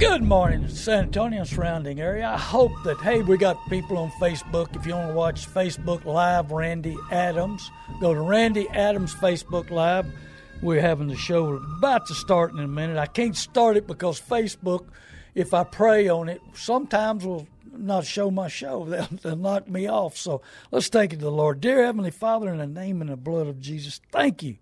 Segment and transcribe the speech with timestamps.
[0.00, 2.26] Good morning, San Antonio surrounding area.
[2.26, 4.74] I hope that, hey, we got people on Facebook.
[4.74, 10.06] If you want to watch Facebook Live, Randy Adams, go to Randy Adams Facebook Live.
[10.62, 12.96] We're having the show about to start in a minute.
[12.96, 14.86] I can't start it because Facebook,
[15.34, 18.84] if I pray on it, sometimes will not show my show.
[18.88, 20.16] They'll, they'll knock me off.
[20.16, 21.60] So let's take it to the Lord.
[21.60, 24.56] Dear Heavenly Father, in the name and the blood of Jesus, thank you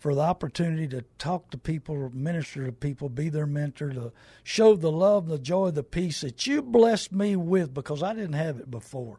[0.00, 4.12] for the opportunity to talk to people, minister to people, be their mentor, to
[4.42, 8.32] show the love, the joy, the peace that you blessed me with because I didn't
[8.32, 9.18] have it before.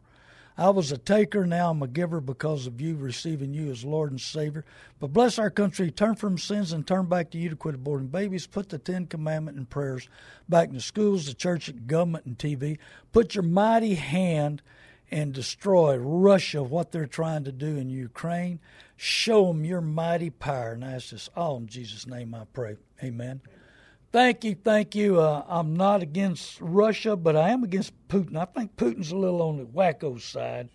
[0.58, 4.10] I was a taker, now I'm a giver because of you receiving you as Lord
[4.10, 4.66] and Savior.
[5.00, 8.10] But bless our country, turn from sins and turn back to you to quit aborting
[8.10, 8.46] babies.
[8.46, 10.08] Put the Ten Commandment and prayers
[10.48, 12.78] back in the schools, the church, government, and TV.
[13.12, 14.62] Put your mighty hand
[15.12, 18.58] and destroy Russia, what they're trying to do in Ukraine.
[18.96, 20.72] Show them your mighty power.
[20.72, 22.76] And I ask this all in Jesus' name I pray.
[23.04, 23.42] Amen.
[24.10, 25.20] Thank you, thank you.
[25.20, 28.36] Uh, I'm not against Russia, but I am against Putin.
[28.36, 30.70] I think Putin's a little on the wacko side.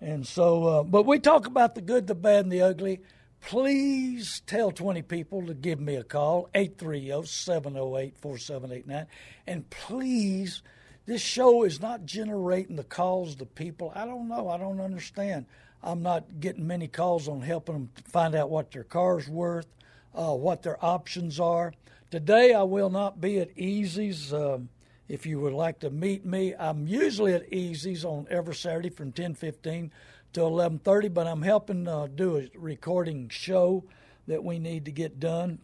[0.00, 3.00] And so, uh, but we talk about the good, the bad, and the ugly.
[3.40, 9.06] Please tell 20 people to give me a call, 830 708 4789.
[9.46, 10.62] And please,
[11.06, 13.92] this show is not generating the calls to people.
[13.94, 14.48] I don't know.
[14.48, 15.46] I don't understand.
[15.82, 19.66] I'm not getting many calls on helping them find out what their car's worth,
[20.14, 21.72] uh, what their options are.
[22.10, 24.32] Today, I will not be at Easy's.
[24.34, 24.68] Um,
[25.08, 29.12] if you would like to meet me, I'm usually at Easy's on every Saturday from
[29.12, 29.90] 10:15
[30.34, 31.08] to 11:30.
[31.08, 33.84] But I'm helping uh, do a recording show
[34.26, 35.58] that we need to get done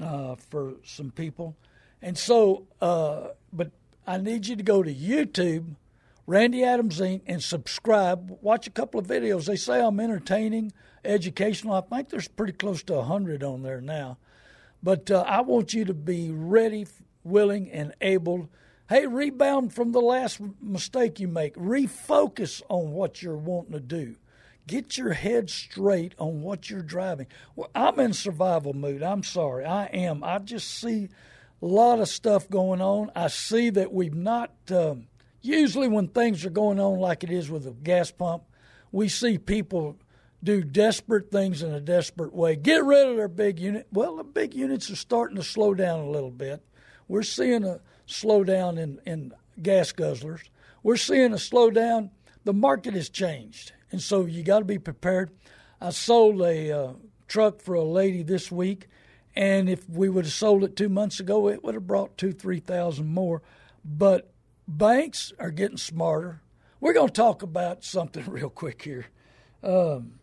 [0.00, 1.56] uh, for some people,
[2.02, 2.66] and so.
[2.80, 3.70] Uh, but
[4.06, 5.76] I need you to go to YouTube,
[6.26, 8.36] Randy Adams Inc., and subscribe.
[8.40, 9.46] Watch a couple of videos.
[9.46, 10.72] They say I'm entertaining,
[11.04, 11.74] educational.
[11.74, 14.18] I think there's pretty close to 100 on there now.
[14.82, 16.86] But uh, I want you to be ready,
[17.22, 18.50] willing, and able.
[18.88, 21.54] Hey, rebound from the last mistake you make.
[21.54, 24.16] Refocus on what you're wanting to do.
[24.66, 27.26] Get your head straight on what you're driving.
[27.54, 29.02] Well, I'm in survival mood.
[29.02, 29.64] I'm sorry.
[29.64, 30.22] I am.
[30.24, 31.08] I just see
[31.62, 33.10] a lot of stuff going on.
[33.14, 35.06] I see that we've not, um,
[35.40, 38.42] usually when things are going on like it is with a gas pump,
[38.90, 39.96] we see people
[40.42, 42.56] do desperate things in a desperate way.
[42.56, 43.86] Get rid of their big unit.
[43.92, 46.62] Well, the big units are starting to slow down a little bit.
[47.06, 50.42] We're seeing a slowdown in, in gas guzzlers.
[50.82, 52.10] We're seeing a slowdown.
[52.44, 55.30] The market has changed, and so you got to be prepared.
[55.80, 56.92] I sold a uh,
[57.28, 58.88] truck for a lady this week
[59.34, 62.32] and if we would have sold it two months ago, it would have brought two,
[62.32, 63.42] three thousand more.
[63.84, 64.32] But
[64.68, 66.40] banks are getting smarter.
[66.80, 69.06] We're going to talk about something real quick here.
[69.62, 70.18] Um,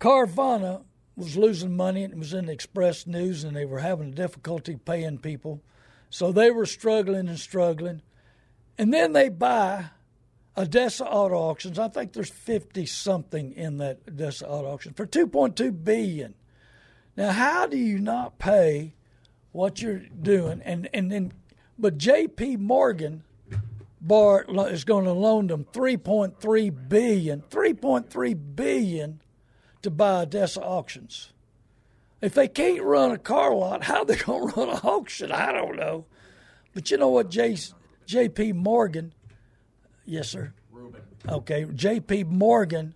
[0.00, 0.84] Carvana
[1.16, 2.04] was losing money.
[2.04, 5.62] It was in the Express News, and they were having difficulty paying people.
[6.10, 8.02] So they were struggling and struggling.
[8.78, 9.86] And then they buy
[10.56, 11.78] ADESA Auto Auctions.
[11.78, 16.34] I think there's 50 something in that ADESA Auto Auction for 2.2 billion.
[17.16, 18.94] Now, how do you not pay
[19.52, 20.60] what you're doing?
[20.64, 21.32] And and then,
[21.78, 22.58] but J.P.
[22.58, 23.24] Morgan
[24.00, 29.22] bar is going to loan them 3.3 billion, 3.3 billion
[29.82, 31.32] to buy ADESA auctions.
[32.20, 35.32] If they can't run a car lot, how they going to run an auction?
[35.32, 36.06] I don't know.
[36.74, 37.56] But you know what, J,
[38.06, 38.52] J.P.
[38.52, 39.12] Morgan,
[40.04, 40.52] yes, sir.
[40.70, 41.02] Ruben.
[41.28, 42.24] Okay, J.P.
[42.24, 42.94] Morgan.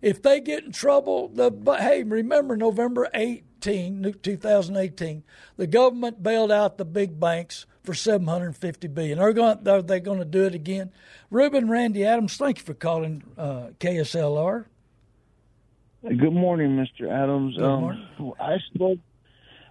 [0.00, 5.22] If they get in trouble, the hey, remember November 8, 2018,
[5.56, 9.18] the government bailed out the big banks for 750 billion.
[9.18, 10.90] Are, going, are they going to do it again?
[11.30, 14.66] Ruben Randy Adams, thank you for calling uh, KSLR.
[16.02, 17.10] Good morning, Mr.
[17.10, 17.56] Adams.
[17.56, 18.08] Good morning.
[18.18, 18.98] Um, I spoke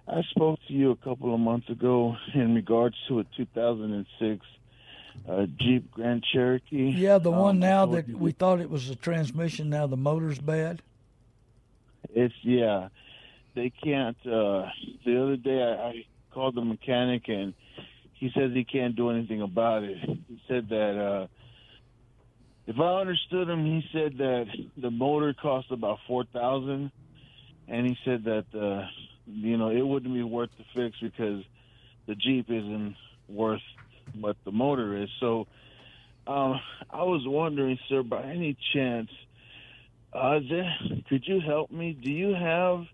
[0.08, 4.44] I spoke to you a couple of months ago in regards to a 2006
[5.28, 6.90] a Jeep Grand Cherokee.
[6.90, 9.68] Yeah, the one Um, now that we thought it was the transmission.
[9.68, 10.82] Now the motor's bad.
[12.14, 12.88] It's yeah.
[13.54, 14.16] They can't.
[14.24, 14.66] Uh,
[15.04, 17.54] the other day I, I called the mechanic and
[18.14, 19.98] he says he can't do anything about it.
[19.98, 21.26] He said that uh,
[22.66, 24.46] if I understood him, he said that
[24.76, 26.92] the motor cost about four thousand,
[27.66, 28.86] and he said that uh,
[29.26, 31.42] you know it wouldn't be worth the fix because
[32.06, 32.94] the Jeep isn't
[33.28, 33.60] worth
[34.14, 35.08] what the motor is.
[35.18, 35.46] So
[36.26, 36.60] um,
[36.90, 39.10] I was wondering, sir, by any chance,
[40.12, 40.38] uh,
[41.08, 41.98] could you help me?
[42.00, 42.84] Do you have?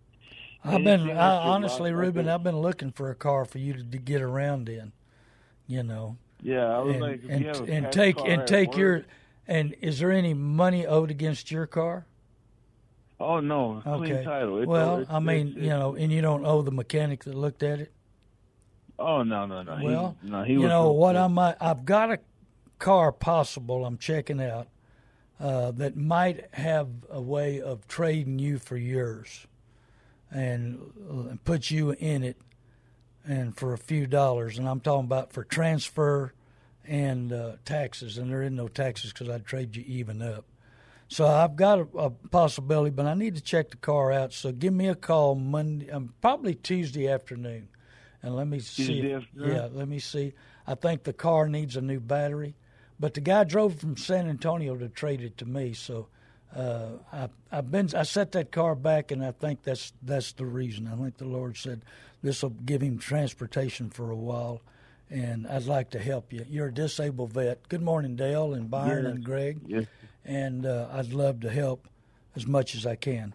[0.64, 2.26] I've been I, honestly, Ruben.
[2.26, 4.93] like a- I've been looking for a car for you to, to get around in.
[5.66, 8.70] You know, Yeah, I was and like, and, you have a and take and take
[8.70, 9.05] work- your.
[9.46, 12.06] And is there any money owed against your car?
[13.20, 14.25] Oh no, Okay.
[14.66, 17.81] well, I mean, it's- you know, and you don't owe the mechanic that looked at
[17.81, 17.93] it.
[18.99, 19.78] Oh no, no, no.
[19.82, 21.16] Well, he, no, he you know what?
[21.16, 21.56] I might.
[21.61, 22.19] I've got a
[22.78, 23.84] car possible.
[23.84, 24.69] I'm checking out
[25.40, 29.46] uh, that might have a way of trading you for yours,
[30.30, 30.78] and
[31.10, 32.36] uh, put you in it,
[33.26, 34.58] and for a few dollars.
[34.58, 36.32] And I'm talking about for transfer
[36.86, 38.19] and uh, taxes.
[38.19, 40.44] And there is no taxes because I'd trade you even up.
[41.08, 44.32] So I've got a, a possibility, but I need to check the car out.
[44.32, 47.69] So give me a call Monday, um, probably Tuesday afternoon,
[48.22, 49.00] and let me see.
[49.00, 49.04] If-
[49.48, 50.34] yeah, let me see.
[50.66, 52.56] I think the car needs a new battery,
[53.00, 55.72] but the guy drove from San Antonio to trade it to me.
[55.72, 56.08] So
[56.54, 60.46] uh, I, I've been I set that car back, and I think that's that's the
[60.46, 60.88] reason.
[60.88, 61.82] I think the Lord said
[62.22, 64.62] this will give him transportation for a while.
[65.10, 66.44] And I'd like to help you.
[66.50, 67.66] You're a disabled vet.
[67.70, 69.14] Good morning, Dale and Byron Yes.
[69.14, 69.86] and Greg Yes.
[70.26, 71.88] and uh, I'd love to help
[72.36, 73.34] as much as I can.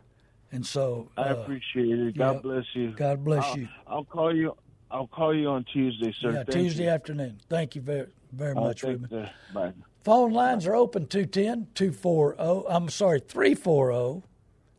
[0.51, 2.15] And so, I uh, appreciate it.
[2.15, 2.39] God yeah.
[2.41, 2.91] bless you.
[2.91, 3.67] God bless I'll, you.
[3.87, 4.55] I'll call you.
[4.91, 6.29] I'll call you on Tuesday, sir.
[6.29, 6.89] yeah, Thank Tuesday you.
[6.89, 7.39] afternoon.
[7.49, 9.29] Thank you very very much, Ruben.
[9.51, 9.73] Bye.
[10.03, 12.67] Phone lines are open 210 240.
[12.67, 14.23] I'm sorry, 340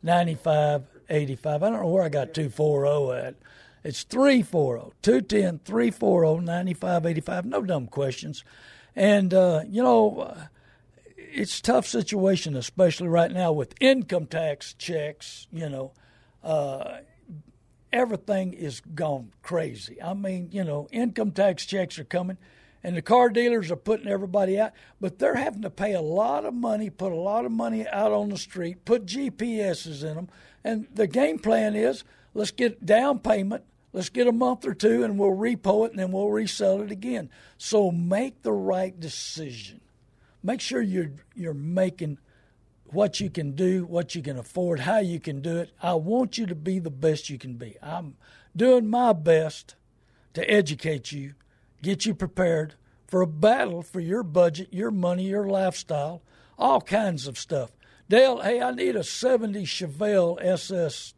[0.03, 1.63] 9585.
[1.63, 3.35] I don't know where I got 240 at.
[3.83, 7.45] It's 340 210 340 9585.
[7.45, 8.43] No dumb questions.
[8.95, 10.45] And, uh, you know, uh,
[11.17, 15.47] it's a tough situation, especially right now with income tax checks.
[15.51, 15.91] You know,
[16.43, 16.99] uh,
[17.91, 20.01] everything is gone crazy.
[20.01, 22.37] I mean, you know, income tax checks are coming,
[22.85, 24.71] and the car dealers are putting everybody out,
[25.01, 28.11] but they're having to pay a lot of money, put a lot of money out
[28.11, 30.29] on the street, put GPSs in them,
[30.63, 32.03] and the game plan is
[32.33, 33.63] let's get down payment.
[33.91, 36.91] Let's get a month or two and we'll repo it and then we'll resell it
[36.91, 37.29] again.
[37.57, 39.79] So make the right decision
[40.45, 42.19] make sure you're you're making
[42.85, 45.71] what you can do, what you can afford, how you can do it.
[45.81, 47.75] I want you to be the best you can be.
[47.81, 48.15] I'm
[48.55, 49.75] doing my best
[50.35, 51.33] to educate you,
[51.85, 52.73] get you prepared
[53.07, 56.23] for a battle for your budget, your money, your lifestyle,
[56.57, 57.71] all kinds of stuff.
[58.09, 61.13] Dale, hey, I need a 70 Chevelle SS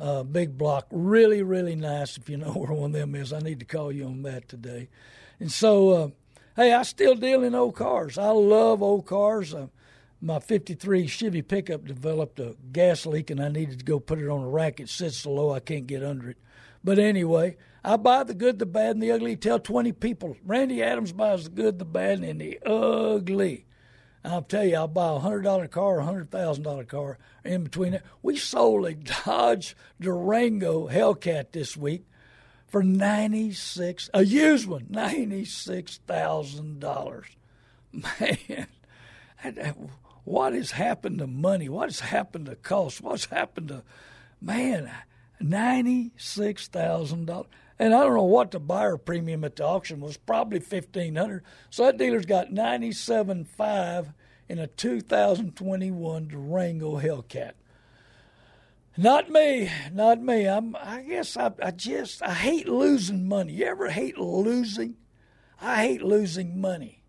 [0.00, 0.88] uh, big block.
[0.90, 2.16] Really, really nice.
[2.16, 4.48] If you know where one of them is, I need to call you on that
[4.48, 4.88] today.
[5.38, 6.08] And so, uh,
[6.56, 8.18] hey, I still deal in old cars.
[8.18, 9.54] I love old cars.
[9.54, 9.68] Uh,
[10.20, 14.28] my 53 Chevy pickup developed a gas leak, and I needed to go put it
[14.28, 14.80] on a rack.
[14.80, 16.38] It sits so low I can't get under it.
[16.82, 19.36] But anyway, I buy the good, the bad, and the ugly.
[19.36, 20.36] Tell 20 people.
[20.44, 23.66] Randy Adams buys the good, the bad, and the ugly.
[24.24, 27.18] I'll tell you, I'll buy a hundred dollar car, a hundred thousand dollar car.
[27.42, 32.04] In between it, we sold a Dodge Durango Hellcat this week
[32.66, 37.26] for ninety six, a used one, ninety six thousand dollars.
[37.92, 38.66] Man,
[40.24, 41.70] what has happened to money?
[41.70, 43.00] What has happened to cost?
[43.00, 43.82] What's happened to
[44.40, 44.90] man?
[45.40, 47.48] Ninety six thousand dollars.
[47.78, 51.44] And I don't know what the buyer premium at the auction was, probably fifteen hundred.
[51.70, 54.12] So that dealer's got ninety seven five
[54.48, 57.52] in a two thousand twenty one Durango Hellcat.
[58.96, 60.46] Not me, not me.
[60.46, 60.76] I'm.
[60.76, 63.54] I guess I, I just I hate losing money.
[63.54, 64.96] You ever hate losing?
[65.62, 67.02] I hate losing money.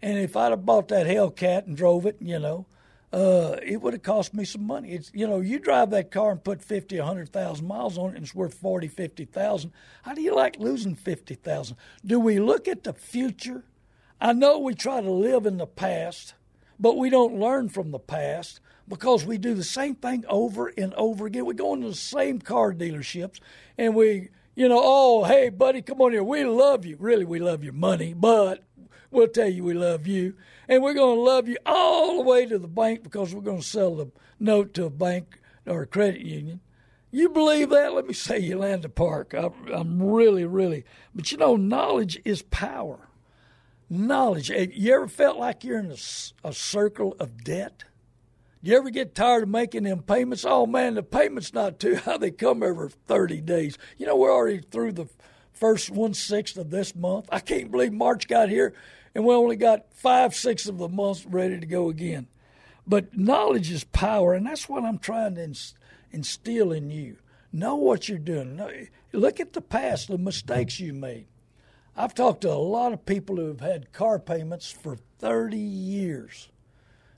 [0.00, 2.64] And if I'd have bought that Hellcat and drove it, you know,
[3.12, 4.90] uh, it would have cost me some money.
[4.90, 8.10] It's you know, you drive that car and put fifty, a hundred thousand miles on
[8.10, 9.72] it, and it's worth forty, fifty thousand.
[10.02, 11.76] How do you like losing fifty thousand?
[12.04, 13.64] Do we look at the future?
[14.20, 16.34] I know we try to live in the past,
[16.80, 20.94] but we don't learn from the past because we do the same thing over and
[20.94, 21.44] over again.
[21.44, 23.40] We go into the same car dealerships
[23.76, 26.24] and we, you know, oh, hey, buddy, come on here.
[26.24, 26.96] We love you.
[26.98, 28.62] Really, we love your money, but
[29.10, 30.34] we'll tell you we love you.
[30.68, 33.60] And we're going to love you all the way to the bank because we're going
[33.60, 36.60] to sell the note to a bank or a credit union.
[37.10, 37.94] You believe that?
[37.94, 39.34] Let me say Yolanda Park.
[39.34, 40.84] I, I'm really, really.
[41.14, 43.08] But you know, knowledge is power.
[43.88, 44.50] knowledge.
[44.50, 47.84] Eh, you ever felt like you're in a, a circle of debt?
[48.62, 50.44] Do you ever get tired of making them payments?
[50.44, 52.18] Oh man, the payments not too high.
[52.18, 53.78] They come every 30 days.
[53.96, 55.06] You know, we're already through the
[55.52, 57.28] first one sixth of this month.
[57.30, 58.74] I can't believe March got here
[59.16, 62.26] and we only got five sixths of the month ready to go again.
[62.86, 65.54] But knowledge is power, and that's what I'm trying to
[66.12, 67.16] instill in you.
[67.50, 68.60] Know what you're doing.
[69.12, 71.28] Look at the past, the mistakes you made.
[71.96, 76.50] I've talked to a lot of people who have had car payments for 30 years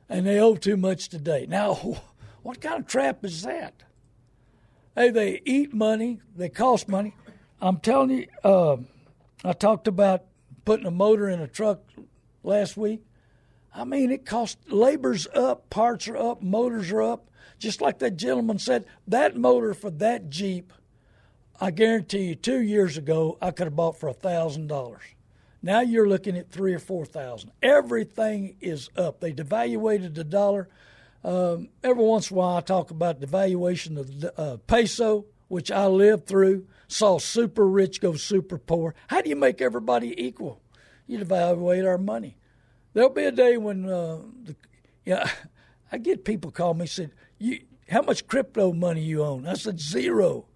[0.09, 1.47] and they owe too much today.
[1.49, 1.75] Now,
[2.43, 3.83] what kind of trap is that?
[4.95, 7.17] Hey, they eat money, they cost money.
[7.61, 8.77] I'm telling you, uh,
[9.45, 10.27] I talked about
[10.65, 11.81] putting a motor in a truck
[12.43, 13.03] last week.
[13.75, 17.31] I mean, it costs labor's up, parts are up, motors are up.
[17.59, 20.73] Just like that gentleman said, that motor for that Jeep
[21.61, 25.03] I guarantee you, two years ago, I could have bought for a thousand dollars.
[25.61, 27.51] Now you're looking at three or four thousand.
[27.63, 29.21] Everything is up.
[29.21, 30.69] They devaluated the dollar.
[31.25, 35.73] Um, every once in a while, I talk about devaluation of the uh, peso, which
[35.73, 36.69] I lived through.
[36.87, 38.95] Saw super rich go super poor.
[39.09, 40.63] How do you make everybody equal?
[41.09, 42.37] You devaluate our money.
[42.93, 44.55] There'll be a day when uh, the,
[45.05, 45.29] yeah,
[45.93, 49.81] I get people call me said, "You, how much crypto money you own?" I said
[49.81, 50.47] zero.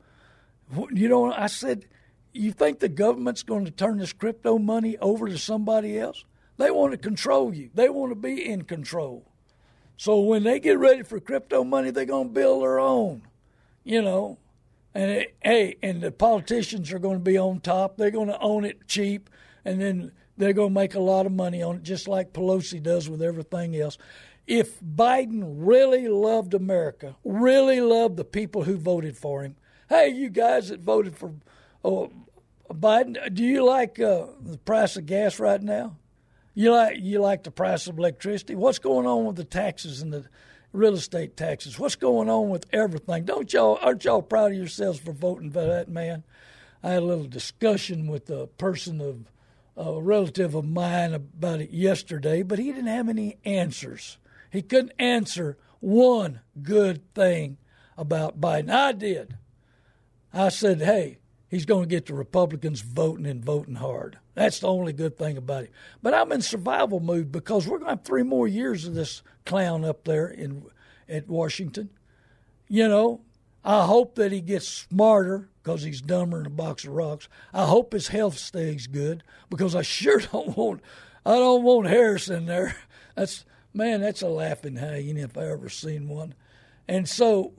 [0.90, 1.87] You know, I said,
[2.32, 6.25] you think the government's going to turn this crypto money over to somebody else?
[6.56, 7.71] They want to control you.
[7.75, 9.26] They want to be in control.
[9.97, 13.23] So when they get ready for crypto money, they're going to build their own.
[13.85, 14.38] You know,
[14.94, 17.97] and it, hey, and the politicians are going to be on top.
[17.97, 19.28] They're going to own it cheap,
[19.64, 22.82] and then they're going to make a lot of money on it, just like Pelosi
[22.82, 23.98] does with everything else.
[24.46, 29.56] If Biden really loved America, really loved the people who voted for him,
[29.88, 31.32] hey, you guys that voted for
[31.84, 32.10] oh,
[32.70, 35.96] Biden, do you like uh, the price of gas right now?
[36.54, 38.54] You like you like the price of electricity?
[38.54, 40.26] What's going on with the taxes and the
[40.72, 41.78] real estate taxes?
[41.78, 43.24] What's going on with everything?
[43.24, 46.24] Don't y'all aren't y'all proud of yourselves for voting for that man?
[46.82, 49.30] I had a little discussion with a person of
[49.76, 54.19] a relative of mine about it yesterday, but he didn't have any answers.
[54.50, 57.57] He couldn't answer one good thing
[57.97, 58.71] about Biden.
[58.71, 59.37] I did.
[60.33, 64.19] I said, hey, he's going to get the Republicans voting and voting hard.
[64.35, 65.73] That's the only good thing about it.
[66.02, 69.23] But I'm in survival mood because we're going to have three more years of this
[69.45, 70.64] clown up there in
[71.09, 71.91] at Washington.
[72.69, 73.21] You know,
[73.64, 77.28] I hope that he gets smarter because he's dumber than a box of rocks.
[77.52, 80.81] I hope his health stays good because I sure don't want
[81.25, 82.76] I don't want Harris in there.
[83.14, 86.35] That's man, that's a laughing hang if I ever seen one.
[86.88, 87.52] And so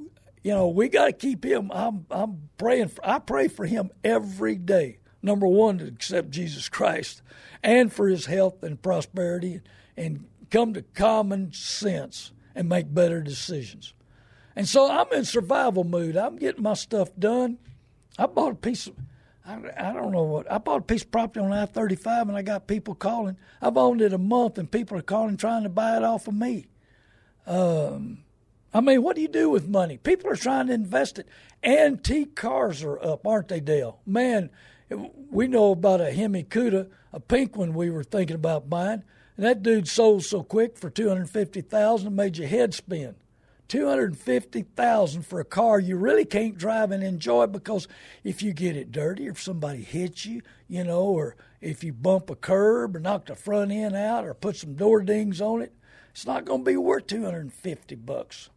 [0.43, 1.71] you know, we got to keep him.
[1.73, 2.89] I'm, I'm praying.
[2.89, 4.99] For, I pray for him every day.
[5.21, 7.21] Number one, to accept Jesus Christ,
[7.63, 9.61] and for his health and prosperity,
[9.95, 13.93] and come to common sense and make better decisions.
[14.53, 16.17] And so I'm in survival mood.
[16.17, 17.57] I'm getting my stuff done.
[18.17, 18.95] I bought a piece of.
[19.45, 22.29] I, I don't know what I bought a piece of property on I thirty five,
[22.29, 23.37] and I got people calling.
[23.61, 26.33] I've owned it a month, and people are calling trying to buy it off of
[26.33, 26.67] me.
[27.45, 28.19] Um,
[28.73, 29.97] I mean, what do you do with money?
[29.97, 31.27] People are trying to invest it.
[31.63, 33.99] Antique cars are up, aren't they, Dale?
[34.05, 34.49] Man,
[35.29, 39.03] we know about a Hemi Cuda, a pink one we were thinking about buying,
[39.35, 43.15] and that dude sold so quick for two hundred fifty thousand, made your head spin.
[43.67, 47.87] Two hundred fifty thousand for a car you really can't drive and enjoy because
[48.23, 51.93] if you get it dirty, or if somebody hits you, you know, or if you
[51.93, 55.61] bump a curb or knock the front end out or put some door dings on
[55.61, 55.73] it,
[56.11, 58.49] it's not going to be worth two hundred and fifty bucks.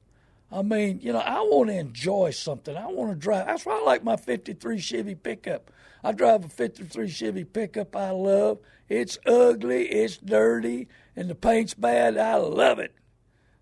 [0.51, 2.77] I mean, you know, I want to enjoy something.
[2.77, 3.47] I want to drive.
[3.47, 5.71] That's why I like my 53 Chevy pickup.
[6.05, 8.59] I drive a 53 Chevy pickup I love.
[8.89, 10.87] It's ugly, it's dirty,
[11.17, 12.17] and the paint's bad.
[12.17, 12.95] I love it.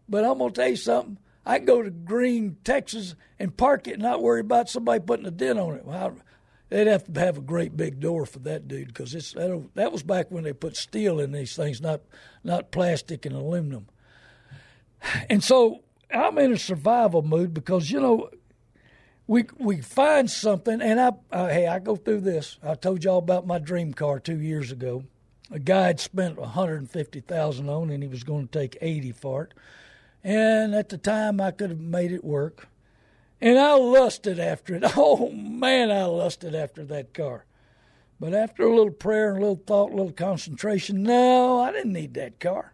[0.09, 1.19] But I'm going to tell you something.
[1.47, 5.31] I go to Green, Texas, and park it and not worry about somebody putting a
[5.31, 5.85] dent on it.
[5.85, 6.17] Well,
[6.71, 9.93] they'd have to have a great big door for that dude because it's that, that
[9.93, 12.01] was back when they put steel in these things, not
[12.43, 13.87] not plastic and aluminum.
[15.29, 18.31] And so I'm in a survival mood because you know
[19.27, 21.13] we we find something, and I
[21.49, 22.59] hey I go through this.
[22.63, 25.05] I told y'all about my dream car two years ago.
[25.51, 29.13] A guy had spent 150 thousand on, it, and he was going to take 80
[29.13, 29.55] for it.
[30.25, 32.69] And at the time, I could have made it work.
[33.41, 34.85] And I lusted after it.
[34.97, 37.45] Oh man, I lusted after that car.
[38.19, 41.93] But after a little prayer and a little thought, a little concentration, no, I didn't
[41.93, 42.73] need that car.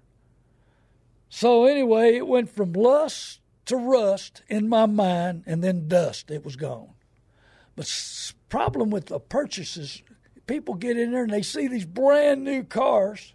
[1.29, 6.31] So anyway, it went from lust to rust in my mind, and then dust.
[6.31, 6.91] It was gone.
[7.77, 7.91] But
[8.49, 10.03] problem with the purchases,
[10.47, 13.35] people get in there and they see these brand new cars,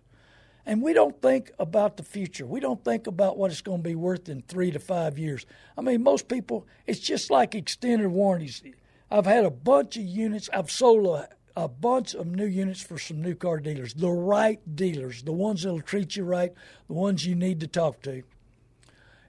[0.65, 2.45] And we don't think about the future.
[2.45, 5.45] We don't think about what it's going to be worth in three to five years.
[5.77, 8.63] I mean, most people, it's just like extended warranties.
[9.11, 10.49] I've had a bunch of units.
[10.51, 14.59] I've sold a, a bunch of new units for some new car dealers, the right
[14.75, 16.51] dealers, the ones that'll treat you right,
[16.87, 18.23] the ones you need to talk to.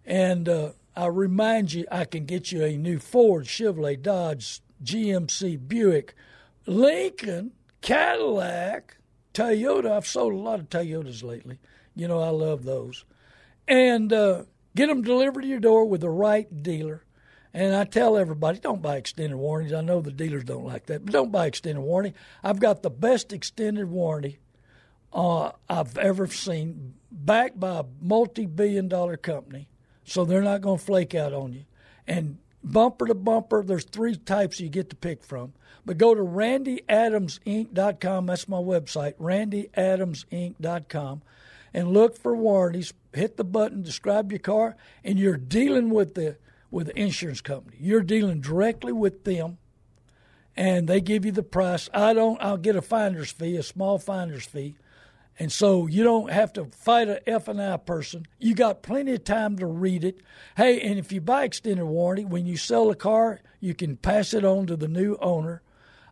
[0.07, 5.69] And uh, I remind you, I can get you a new Ford, Chevrolet, Dodge, GMC,
[5.69, 6.14] Buick,
[6.64, 7.52] Lincoln,
[7.83, 8.97] Cadillac,
[9.37, 9.93] Toyota.
[9.93, 11.59] I've sold a lot of Toyotas lately.
[11.95, 13.05] You know, I love those.
[13.69, 17.05] And uh, get them delivered to your door with the right dealer.
[17.52, 19.73] And I tell everybody, don't buy extended warranties.
[19.73, 22.16] I know the dealers don't like that, but don't buy extended warranty.
[22.43, 24.38] I've got the best extended warranty
[25.12, 29.69] uh, I've ever seen, backed by a multi-billion dollar company,
[30.05, 31.64] so they're not going to flake out on you.
[32.07, 35.54] And bumper to bumper, there's three types you get to pick from.
[35.85, 38.26] But go to randyadamsinc.com.
[38.26, 41.23] That's my website, randyadamsinc.com,
[41.73, 42.92] and look for warranties.
[43.12, 46.38] Hit the button, describe your car, and you're dealing with the
[46.70, 47.76] with the insurance company.
[47.80, 49.58] You're dealing directly with them,
[50.56, 51.88] and they give you the price.
[51.94, 52.42] I don't.
[52.42, 54.75] I'll get a finder's fee, a small finder's fee,
[55.38, 58.26] and so you don't have to fight an F and I person.
[58.38, 60.21] You got plenty of time to read it.
[60.57, 64.33] Hey, and if you buy extended warranty, when you sell a car, you can pass
[64.33, 65.62] it on to the new owner.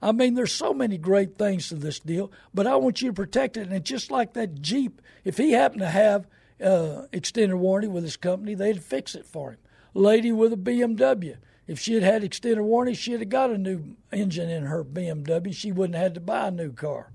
[0.03, 3.15] I mean, there's so many great things to this deal, but I want you to
[3.15, 3.69] protect it.
[3.69, 6.27] And just like that Jeep, if he happened to have
[6.63, 9.59] uh, extended warranty with his company, they'd fix it for him
[9.95, 11.37] lady with a BMW.
[11.67, 15.55] If she had had extended warranty, she'd have got a new engine in her BMW.
[15.55, 17.11] She wouldn't have had to buy a new car.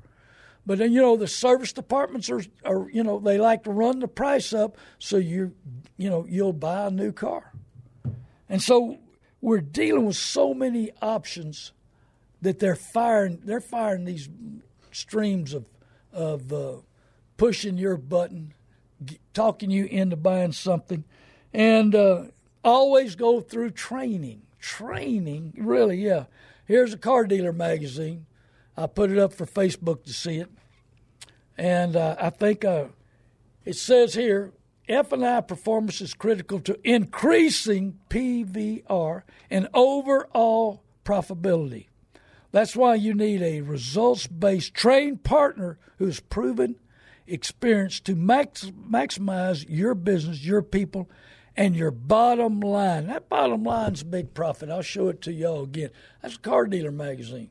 [0.70, 4.02] But then you know the service departments are, are you know they like to run
[4.02, 5.56] the price up so you
[5.98, 7.52] you know you'll buy a new car.
[8.48, 9.00] And so
[9.42, 11.72] we're dealing with so many options
[12.44, 14.30] that they're firing they're firing these
[14.92, 15.66] streams of
[16.14, 16.74] of uh,
[17.36, 18.54] pushing your button,
[19.34, 21.04] talking you into buying something,
[21.52, 22.26] and uh,
[22.64, 24.44] always go through training.
[24.60, 26.26] Training, really, yeah.
[26.65, 28.28] Here's a car dealer magazine.
[28.78, 30.50] I put it up for Facebook to see it,
[31.60, 32.86] and uh, I think uh,
[33.65, 34.54] it says here
[34.88, 41.88] F&I performance is critical to increasing PVR and overall profitability.
[42.54, 46.78] That's why you need a results based trained partner who's proven
[47.28, 51.10] experience to max, maximize your business, your people,
[51.58, 53.08] and your bottom line.
[53.08, 54.69] That bottom line's big profit.
[54.69, 55.89] I'll show it to y'all again.
[56.22, 57.50] That's Car Dealer Magazine.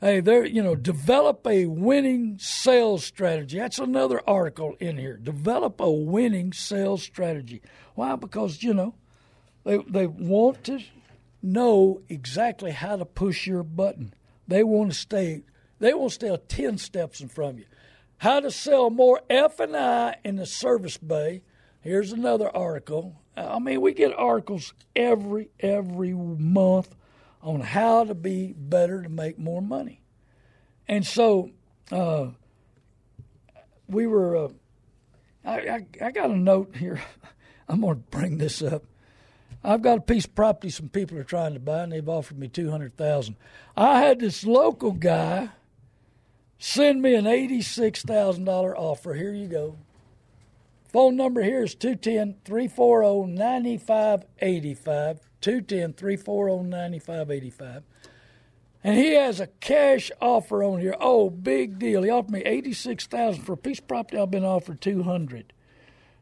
[0.00, 3.58] Hey, there, you know, develop a winning sales strategy.
[3.58, 5.16] That's another article in here.
[5.16, 7.62] Develop a winning sales strategy.
[7.94, 8.14] Why?
[8.14, 8.94] Because, you know,
[9.64, 10.80] they, they want to
[11.42, 14.14] know exactly how to push your button.
[14.46, 15.42] They want to stay,
[15.80, 17.66] they want to stay 10 steps in front of you.
[18.18, 21.42] How to sell more F&I in the service bay
[21.80, 23.22] Here's another article.
[23.36, 26.94] I mean, we get articles every every month
[27.42, 30.00] on how to be better to make more money.
[30.86, 31.50] And so
[31.92, 32.28] uh,
[33.88, 34.36] we were.
[34.36, 34.48] Uh,
[35.44, 37.00] I, I, I got a note here.
[37.68, 38.82] I'm going to bring this up.
[39.62, 42.38] I've got a piece of property some people are trying to buy, and they've offered
[42.38, 43.36] me two hundred thousand.
[43.76, 45.50] I had this local guy
[46.58, 49.14] send me an eighty-six thousand dollar offer.
[49.14, 49.76] Here you go.
[50.88, 55.20] Phone number here is 210 340 9585.
[55.40, 57.82] 210 340 9585.
[58.82, 60.94] And he has a cash offer on here.
[60.98, 62.02] Oh, big deal.
[62.02, 65.52] He offered me 86000 for a piece of property I've been offered 200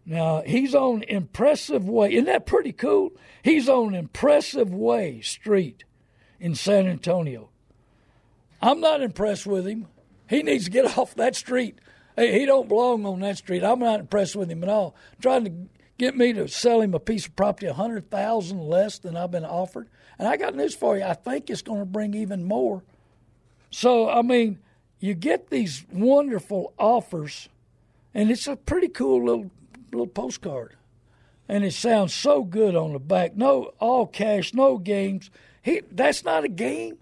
[0.04, 2.14] Now, he's on Impressive Way.
[2.14, 3.12] Isn't that pretty cool?
[3.42, 5.84] He's on Impressive Way Street
[6.40, 7.50] in San Antonio.
[8.60, 9.86] I'm not impressed with him.
[10.28, 11.78] He needs to get off that street.
[12.16, 13.62] Hey, he don't belong on that street.
[13.62, 14.96] I'm not impressed with him at all.
[15.20, 15.52] Trying to
[15.98, 19.30] get me to sell him a piece of property a hundred thousand less than I've
[19.30, 19.88] been offered.
[20.18, 21.04] And I got news for you.
[21.04, 22.82] I think it's going to bring even more.
[23.70, 24.58] So I mean,
[24.98, 27.48] you get these wonderful offers,
[28.14, 29.50] and it's a pretty cool little
[29.92, 30.74] little postcard,
[31.48, 33.36] and it sounds so good on the back.
[33.36, 35.30] No all cash, no games.
[35.60, 36.96] He that's not a game.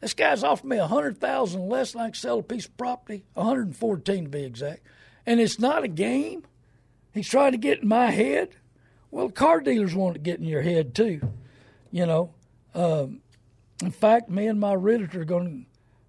[0.00, 2.76] This guy's offered me a hundred thousand less than I can sell a piece of
[2.76, 4.86] property, one hundred and fourteen to be exact.
[5.26, 6.44] And it's not a game.
[7.12, 8.56] He's trying to get in my head.
[9.10, 11.20] Well, car dealers want to get in your head too.
[11.90, 12.34] You know.
[12.74, 13.20] Um,
[13.82, 15.66] in fact, me and my realtor are going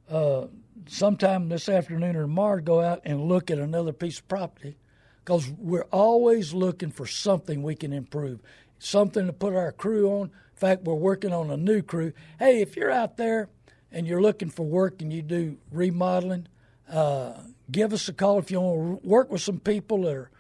[0.08, 0.48] to uh,
[0.88, 4.78] sometime this afternoon or tomorrow go out and look at another piece of property
[5.24, 8.40] because we're always looking for something we can improve,
[8.78, 10.24] something to put our crew on.
[10.24, 12.14] In fact, we're working on a new crew.
[12.40, 13.50] Hey, if you're out there
[13.92, 16.48] and you're looking for work and you do remodeling,
[16.90, 17.34] Uh,
[17.72, 20.32] give us a call if you want to work with some people that are.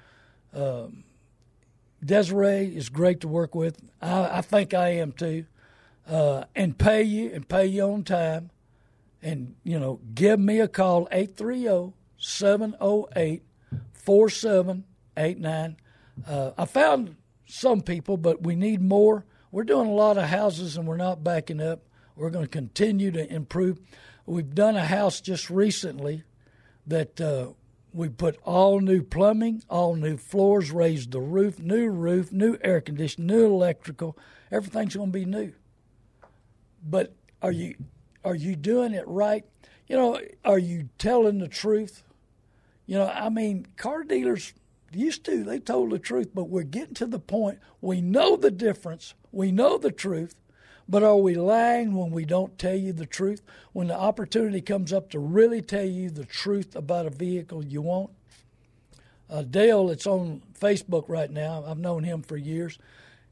[0.53, 1.03] Um,
[2.03, 3.79] Desiree is great to work with.
[4.01, 5.45] I, I think I am too.
[6.07, 8.49] Uh, and pay you and pay you on time.
[9.21, 13.43] And, you know, give me a call, 830 708
[13.93, 15.77] 4789.
[16.27, 19.25] Uh, I found some people, but we need more.
[19.51, 21.81] We're doing a lot of houses and we're not backing up.
[22.21, 23.79] We're going to continue to improve.
[24.27, 26.23] We've done a house just recently
[26.85, 27.53] that uh,
[27.95, 32.79] we put all new plumbing, all new floors, raised the roof, new roof, new air
[32.79, 34.15] conditioning, new electrical.
[34.51, 35.53] Everything's going to be new.
[36.83, 37.73] But are you
[38.23, 39.43] are you doing it right?
[39.87, 42.03] You know, are you telling the truth?
[42.85, 44.53] You know, I mean, car dealers
[44.91, 48.51] used to they told the truth, but we're getting to the point we know the
[48.51, 50.35] difference, we know the truth,
[50.91, 53.41] but are we lying when we don't tell you the truth?
[53.71, 57.81] When the opportunity comes up to really tell you the truth about a vehicle you
[57.81, 58.09] want?
[59.29, 61.63] Uh, Dale, it's on Facebook right now.
[61.65, 62.77] I've known him for years,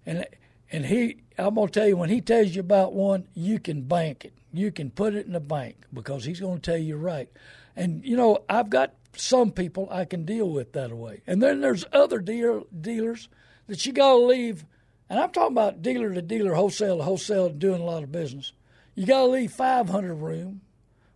[0.05, 0.25] and
[0.71, 4.23] and he, I'm gonna tell you, when he tells you about one, you can bank
[4.23, 4.33] it.
[4.53, 7.29] You can put it in the bank because he's gonna tell you right.
[7.75, 11.59] And you know, I've got some people I can deal with that way, and then
[11.59, 13.27] there's other dealer, dealers
[13.67, 14.65] that you gotta leave.
[15.09, 18.53] And I'm talking about dealer to dealer, wholesale to wholesale, doing a lot of business.
[18.95, 20.61] You gotta leave 500 room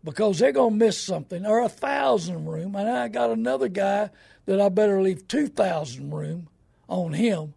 [0.04, 2.76] because they're gonna miss something, or a thousand room.
[2.76, 4.10] And I got another guy
[4.46, 6.50] that I better leave 2,000 room
[6.90, 7.54] on him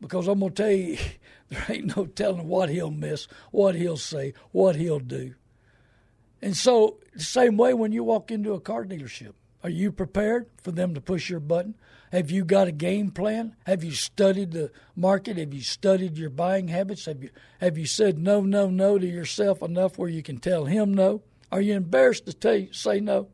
[0.00, 0.98] because I'm gonna tell you.
[1.48, 5.34] There ain't no telling what he'll miss, what he'll say, what he'll do.
[6.42, 10.46] And so, the same way when you walk into a car dealership, are you prepared
[10.62, 11.74] for them to push your button?
[12.12, 13.56] Have you got a game plan?
[13.66, 15.36] Have you studied the market?
[15.36, 17.06] Have you studied your buying habits?
[17.06, 20.66] Have you have you said no, no, no to yourself enough where you can tell
[20.66, 21.22] him no?
[21.50, 23.28] Are you embarrassed to tell say no?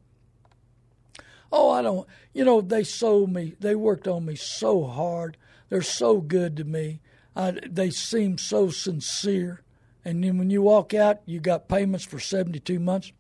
[1.51, 2.09] Oh, I don't.
[2.33, 3.55] You know, they sold me.
[3.61, 5.37] They worked on me so hard.
[5.69, 7.01] They're so good to me.
[7.37, 9.63] I, they seem so sincere.
[10.05, 13.13] And then when you walk out, you got payments for 72 months.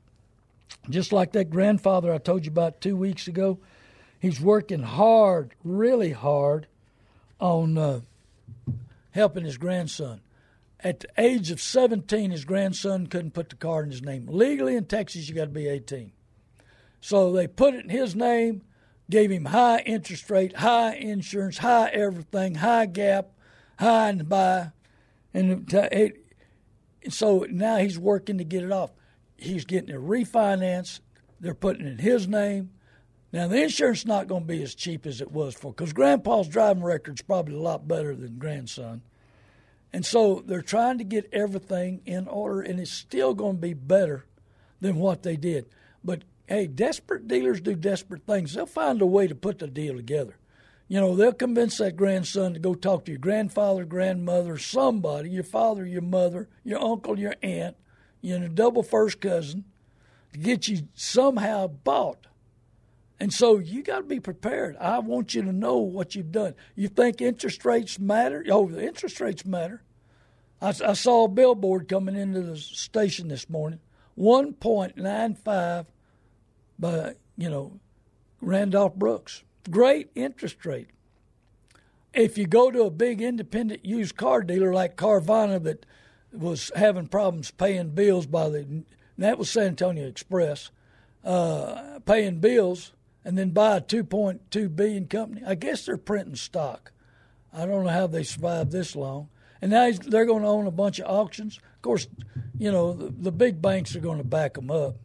[0.88, 3.58] Just like that grandfather I told you about two weeks ago.
[4.22, 6.68] He's working hard, really hard,
[7.40, 8.00] on uh,
[9.10, 10.20] helping his grandson.
[10.78, 14.28] At the age of 17, his grandson couldn't put the car in his name.
[14.28, 16.12] Legally in Texas, you got to be 18.
[17.00, 18.62] So they put it in his name,
[19.10, 23.30] gave him high interest rate, high insurance, high everything, high gap,
[23.80, 24.70] high and buy,
[25.34, 26.24] and it,
[27.08, 28.92] so now he's working to get it off.
[29.36, 31.00] He's getting it refinanced.
[31.40, 32.70] They're putting it in his name.
[33.32, 36.48] Now the insurance not going to be as cheap as it was for because Grandpa's
[36.48, 39.02] driving record's probably a lot better than grandson,
[39.92, 43.74] and so they're trying to get everything in order, and it's still going to be
[43.74, 44.26] better
[44.80, 45.66] than what they did.
[46.04, 48.52] But hey, desperate dealers do desperate things.
[48.52, 50.36] They'll find a way to put the deal together.
[50.88, 55.44] You know, they'll convince that grandson to go talk to your grandfather, grandmother, somebody, your
[55.44, 57.76] father, your mother, your uncle, your aunt,
[58.20, 59.64] you know, double first cousin,
[60.34, 62.26] to get you somehow bought.
[63.22, 64.76] And so you got to be prepared.
[64.80, 66.56] I want you to know what you've done.
[66.74, 68.44] You think interest rates matter?
[68.50, 69.84] Oh, the interest rates matter.
[70.60, 73.78] I, I saw a billboard coming into the station this morning,
[74.18, 75.86] 1.95
[76.80, 77.78] by, you know,
[78.40, 80.88] Randolph Brooks great interest rate.
[82.12, 85.86] If you go to a big independent used car dealer like Carvana that
[86.32, 88.82] was having problems paying bills by the
[89.16, 90.72] that was San Antonio Express,
[91.24, 92.92] uh, paying bills
[93.24, 95.42] and then buy a 2.2 billion company.
[95.46, 96.92] I guess they're printing stock.
[97.52, 99.28] I don't know how they survived this long.
[99.60, 101.58] And now they're going to own a bunch of auctions.
[101.76, 102.08] Of course,
[102.58, 104.96] you know the, the big banks are going to back them up.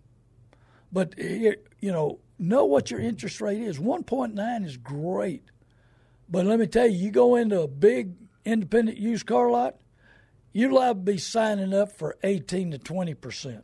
[0.92, 3.78] But you know, know what your interest rate is.
[3.78, 5.44] 1.9 is great.
[6.30, 9.76] But let me tell you, you go into a big independent used car lot,
[10.54, 13.64] you're liable to be signing up for 18 to 20 percent.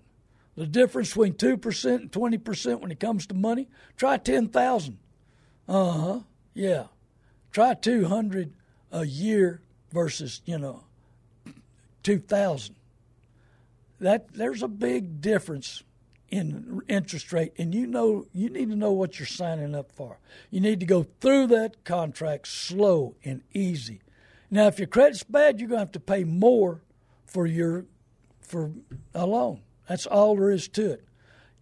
[0.55, 4.97] The difference between two percent and 20 percent when it comes to money, try 10,000.
[5.67, 6.19] Uh huh.
[6.53, 6.85] Yeah.
[7.51, 8.53] Try 200
[8.91, 9.61] a year
[9.91, 10.83] versus you know
[12.03, 12.75] 2,000.
[13.99, 15.83] That there's a big difference
[16.29, 20.19] in interest rate, and you know you need to know what you're signing up for.
[20.49, 24.01] You need to go through that contract slow and easy.
[24.49, 26.81] Now, if your credit's bad, you're going to have to pay more
[27.25, 27.85] for your
[28.41, 28.71] for
[29.13, 29.61] a loan.
[29.87, 31.05] That's all there is to it.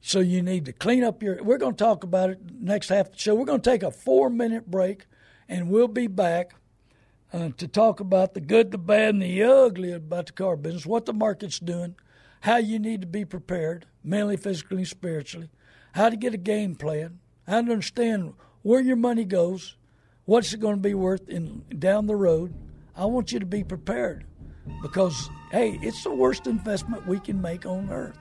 [0.01, 1.43] So you need to clean up your.
[1.43, 3.35] We're going to talk about it next half of the show.
[3.35, 5.05] We're going to take a four minute break,
[5.47, 6.55] and we'll be back
[7.31, 10.85] uh, to talk about the good, the bad, and the ugly about the car business,
[10.85, 11.95] what the market's doing
[12.41, 15.49] how you need to be prepared mentally, physically, spiritually,
[15.93, 19.77] how to get a game plan, how to understand where your money goes,
[20.25, 22.53] what's it going to be worth in down the road.
[22.95, 24.25] I want you to be prepared
[24.81, 28.17] because hey, it's the worst investment we can make on earth.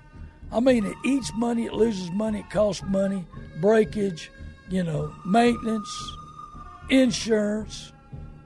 [0.52, 3.24] I mean, it eats money, it loses money, it costs money,
[3.60, 4.30] breakage,
[4.68, 6.16] you know, maintenance,
[6.88, 7.92] insurance.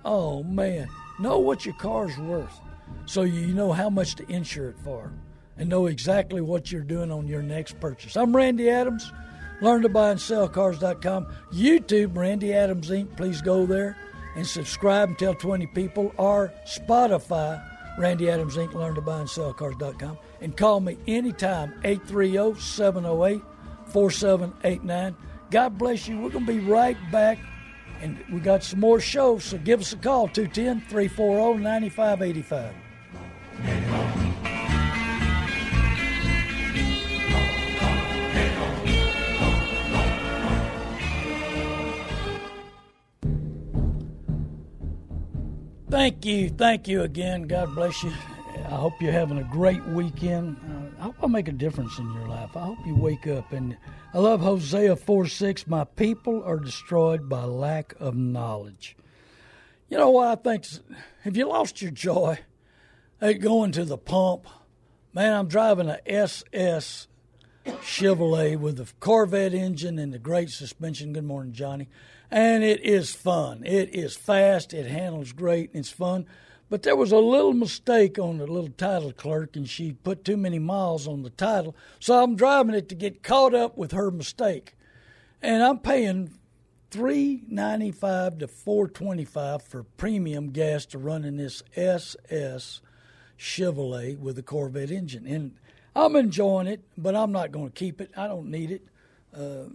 [0.04, 2.60] Oh man, know what your car's worth
[3.06, 5.12] so you know how much to insure it for
[5.56, 8.16] and know exactly what you're doing on your next purchase.
[8.16, 9.12] I'm Randy Adams.
[9.60, 11.26] Learn to buy and sell cars.com.
[11.52, 13.16] YouTube, Randy Adams Inc.
[13.16, 13.96] Please go there
[14.36, 16.12] and subscribe and tell 20 people.
[16.16, 17.62] Or Spotify,
[17.98, 18.74] Randy Adams Inc.
[18.74, 20.18] Learn to buy and sell cars.com.
[20.40, 23.42] And call me anytime, 830 708
[23.86, 25.16] 4789.
[25.50, 26.20] God bless you.
[26.20, 27.38] We're going to be right back.
[28.00, 34.23] And we got some more shows, so give us a call, 210 340 9585.
[45.94, 46.48] Thank you.
[46.48, 47.42] Thank you again.
[47.42, 48.12] God bless you.
[48.66, 50.56] I hope you're having a great weekend.
[50.68, 52.56] Uh, I hope I make a difference in your life.
[52.56, 53.52] I hope you wake up.
[53.52, 53.76] And
[54.12, 55.68] I love Hosea 4 6.
[55.68, 58.96] My people are destroyed by lack of knowledge.
[59.88, 60.66] You know what I think?
[61.22, 62.40] Have you lost your joy
[63.20, 64.48] at going to the pump?
[65.12, 67.06] Man, I'm driving a SS
[67.64, 71.12] Chevrolet with a Corvette engine and the great suspension.
[71.12, 71.88] Good morning, Johnny
[72.34, 73.62] and it is fun.
[73.64, 74.74] It is fast.
[74.74, 75.70] It handles great.
[75.72, 76.26] It's fun.
[76.68, 80.36] But there was a little mistake on the little title clerk, and she put too
[80.36, 81.76] many miles on the title.
[82.00, 84.74] So I'm driving it to get caught up with her mistake,
[85.40, 86.32] and I'm paying
[86.90, 92.80] three ninety five to four twenty five for premium gas to run in this SS
[93.38, 95.54] Chevrolet with a Corvette engine, and
[95.94, 96.82] I'm enjoying it.
[96.98, 98.10] But I'm not going to keep it.
[98.16, 98.82] I don't need it.
[99.32, 99.66] Uh,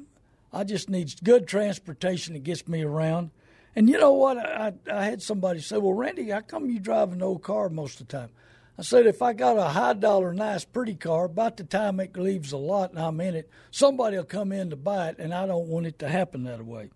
[0.52, 3.32] I just need good transportation that gets me around.
[3.76, 4.38] And you know what?
[4.38, 8.02] I, I had somebody say, Well, Randy, how come you drive an old car most
[8.02, 8.30] of the time?
[8.78, 12.18] I said, If I got a high dollar, nice, pretty car, about the time it
[12.18, 15.34] leaves a lot and I'm in it, somebody will come in to buy it, and
[15.34, 16.90] I don't want it to happen that way.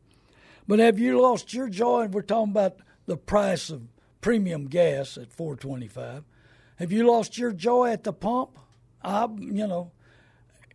[0.67, 2.01] But have you lost your joy?
[2.01, 3.83] And we're talking about the price of
[4.21, 6.23] premium gas at 425.
[6.77, 8.57] Have you lost your joy at the pump?
[9.03, 9.91] I, you know,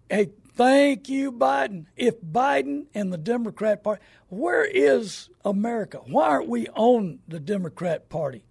[0.09, 1.87] hey, Thank you, Biden.
[1.97, 6.01] If Biden and the Democrat Party, where is America?
[6.05, 8.43] Why aren't we on the Democrat Party?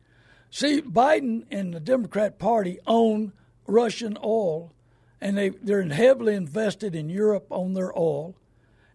[0.49, 3.33] See, Biden and the Democrat Party own
[3.67, 4.71] Russian oil,
[5.19, 8.37] and they they're heavily invested in Europe on their oil,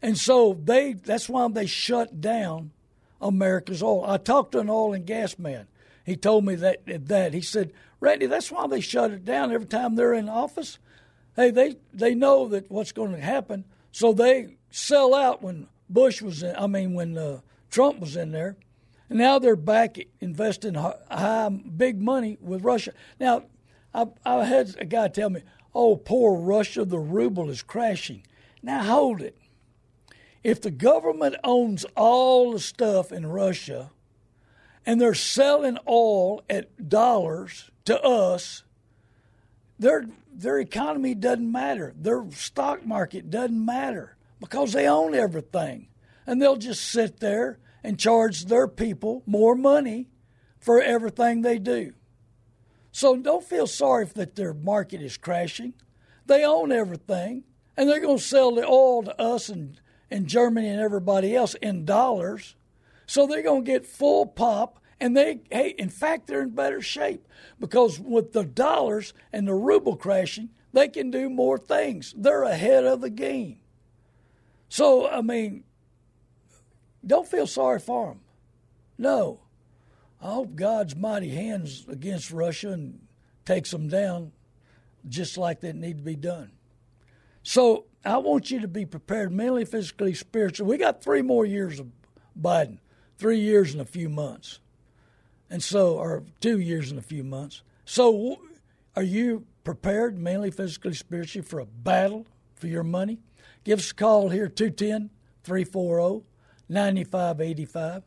[0.00, 2.70] and so they that's why they shut down
[3.20, 4.06] America's oil.
[4.08, 5.66] I talked to an oil and gas man.
[6.06, 9.66] He told me that that he said, Randy, that's why they shut it down every
[9.66, 10.78] time they're in office
[11.36, 16.22] hey, they they know that what's going to happen, so they sell out when Bush
[16.22, 16.54] was in.
[16.56, 17.40] I mean, when uh,
[17.70, 18.56] Trump was in there,
[19.08, 22.92] and now they're back investing high, big money with Russia.
[23.20, 23.44] Now,
[23.94, 25.42] I, I had a guy tell me,
[25.74, 28.24] "Oh, poor Russia, the ruble is crashing."
[28.62, 29.36] Now, hold it.
[30.44, 33.90] If the government owns all the stuff in Russia,
[34.84, 38.64] and they're selling oil at dollars to us,
[39.78, 41.92] they're their economy doesn't matter.
[41.96, 45.88] Their stock market doesn't matter because they own everything.
[46.26, 50.08] And they'll just sit there and charge their people more money
[50.58, 51.92] for everything they do.
[52.92, 55.74] So don't feel sorry that their market is crashing.
[56.26, 57.44] They own everything,
[57.76, 61.54] and they're going to sell the oil to us and, and Germany and everybody else
[61.54, 62.54] in dollars.
[63.06, 66.80] So they're going to get full pop and they, hey, in fact, they're in better
[66.80, 67.26] shape
[67.58, 72.14] because with the dollars and the ruble crashing, they can do more things.
[72.16, 73.58] They're ahead of the game.
[74.68, 75.64] So, I mean,
[77.04, 78.20] don't feel sorry for them.
[78.96, 79.40] No.
[80.20, 83.00] I hope God's mighty hands against Russia and
[83.44, 84.30] takes them down
[85.08, 86.52] just like that need to be done.
[87.42, 90.70] So I want you to be prepared mentally, physically, spiritually.
[90.70, 91.88] We got three more years of
[92.40, 92.78] Biden,
[93.18, 94.60] three years and a few months
[95.52, 97.62] and so or two years and a few months.
[97.84, 98.40] So,
[98.96, 103.18] are you prepared mentally, physically, spiritually for a battle for your money?
[103.62, 105.10] Give us a call here 210
[105.44, 106.24] 340
[106.70, 108.02] 9585.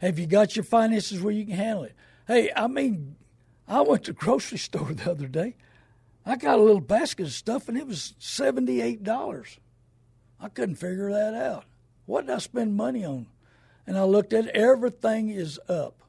[0.00, 1.94] Have you got your finances where you can handle it?
[2.26, 3.14] Hey, I mean,
[3.68, 5.54] I went to the grocery store the other day.
[6.26, 9.58] I got a little basket of stuff and it was $78.
[10.40, 11.64] I couldn't figure that out.
[12.06, 13.28] What did I spend money on?
[13.86, 16.02] And I looked at it, everything is up.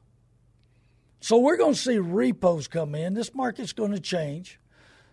[1.20, 3.14] So we're going to see repos come in.
[3.14, 4.58] This market's going to change.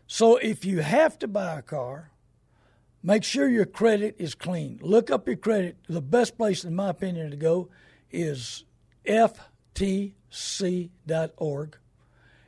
[0.07, 2.11] So if you have to buy a car,
[3.07, 4.79] Make sure your credit is clean.
[4.81, 5.77] Look up your credit.
[5.87, 7.69] The best place, in my opinion, to go
[8.11, 8.65] is
[9.05, 9.37] ftc.org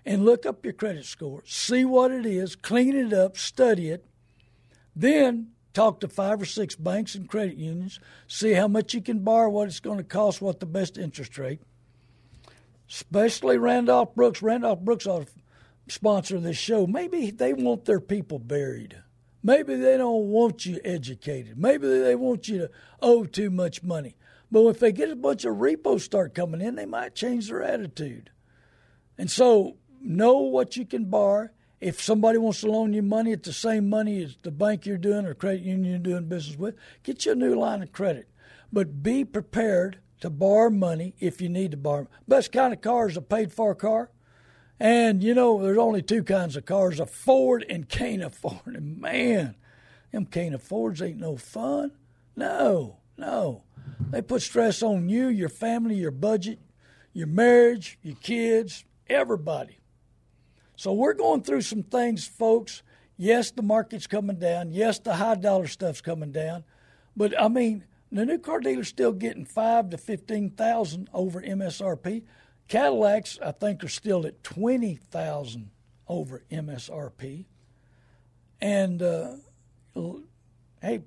[0.05, 1.43] and look up your credit score.
[1.45, 4.05] See what it is, clean it up, study it.
[4.93, 9.19] Then talk to five or six banks and credit unions, see how much you can
[9.19, 11.61] borrow, what it's going to cost, what the best interest rate.
[12.89, 14.41] Especially Randolph Brooks.
[14.41, 15.33] Randolph Brooks ought to
[15.87, 16.87] sponsor this show.
[16.87, 18.97] Maybe they want their people buried.
[19.43, 21.57] Maybe they don't want you educated.
[21.57, 22.71] Maybe they want you to
[23.01, 24.15] owe too much money.
[24.51, 27.63] But if they get a bunch of repos start coming in, they might change their
[27.63, 28.31] attitude.
[29.17, 31.49] And so know what you can borrow.
[31.79, 34.97] If somebody wants to loan you money at the same money as the bank you're
[34.97, 38.27] doing or credit union you're doing business with, get you a new line of credit.
[38.73, 42.07] But be prepared to borrow money if you need to borrow.
[42.27, 44.11] Best kind of car is a paid for car.
[44.79, 48.61] And you know, there's only two kinds of cars: a Ford and can't afford.
[48.65, 49.55] And man,
[50.11, 51.91] them can't affords ain't no fun.
[52.35, 53.63] No, no.
[54.11, 56.59] They put stress on you, your family, your budget,
[57.13, 59.79] your marriage, your kids, everybody.
[60.75, 62.81] So we're going through some things, folks.
[63.17, 64.71] Yes, the market's coming down.
[64.71, 66.63] Yes, the high dollar stuff's coming down.
[67.17, 72.23] But I mean, the new car dealer's still getting five to fifteen thousand over MSRP.
[72.69, 75.71] Cadillacs, I think, are still at 20,000
[76.07, 77.45] over MSRP.
[78.61, 79.31] And uh,
[80.79, 81.01] hey,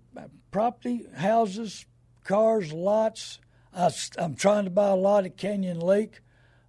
[0.50, 1.86] property, houses,
[2.24, 3.38] cars, lots.
[3.72, 6.20] I, am trying to buy a lot at Canyon Lake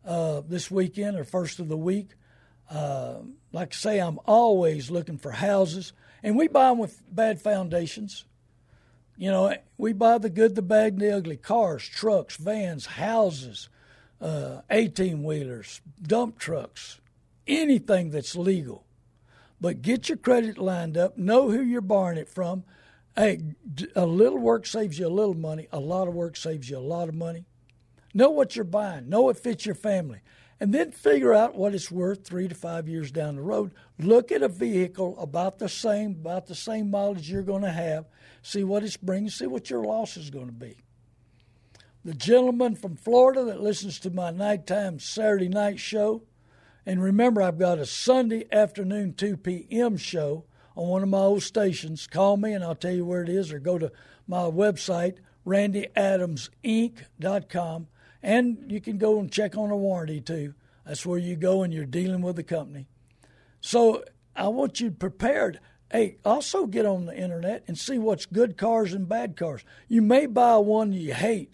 [0.05, 2.11] uh, this weekend or first of the week.
[2.69, 7.41] Uh, like I say, I'm always looking for houses, and we buy them with bad
[7.41, 8.25] foundations.
[9.17, 13.69] You know, we buy the good, the bad, and the ugly cars, trucks, vans, houses,
[14.21, 16.99] 18 uh, wheelers, dump trucks,
[17.47, 18.85] anything that's legal.
[19.61, 22.63] But get your credit lined up, know who you're borrowing it from.
[23.15, 23.41] Hey,
[23.95, 26.79] a little work saves you a little money, a lot of work saves you a
[26.79, 27.45] lot of money.
[28.13, 30.19] Know what you're buying, know it fits your family,
[30.59, 33.71] and then figure out what it's worth three to five years down the road.
[33.99, 38.05] Look at a vehicle about the same, about the same mileage you're going to have,
[38.41, 40.77] see what it's bringing, see what your loss is going to be
[42.05, 46.23] the gentleman from Florida that listens to my nighttime Saturday night show.
[46.85, 49.95] And remember, I've got a Sunday afternoon 2 p.m.
[49.95, 50.43] show
[50.75, 52.07] on one of my old stations.
[52.07, 53.89] Call me and I'll tell you where it is, or go to
[54.27, 57.87] my website, randyadamsinc.com.
[58.23, 60.55] And you can go and check on a warranty too.
[60.87, 62.87] That's where you go and you're dealing with the company.
[63.61, 64.03] So
[64.35, 65.59] I want you prepared.
[65.91, 69.63] Hey, also get on the internet and see what's good cars and bad cars.
[69.87, 71.53] You may buy one you hate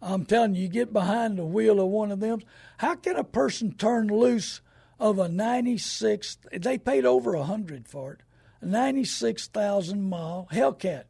[0.00, 2.40] I'm telling you, you get behind the wheel of one of them.
[2.78, 4.60] How can a person turn loose
[5.00, 6.38] of a 96?
[6.52, 8.20] They paid over a hundred for it.
[8.60, 11.04] A 96,000 mile Hellcat.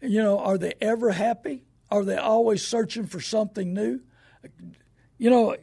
[0.00, 1.64] You know, are they ever happy?
[1.90, 4.00] Are they always searching for something new?
[5.18, 5.56] You know,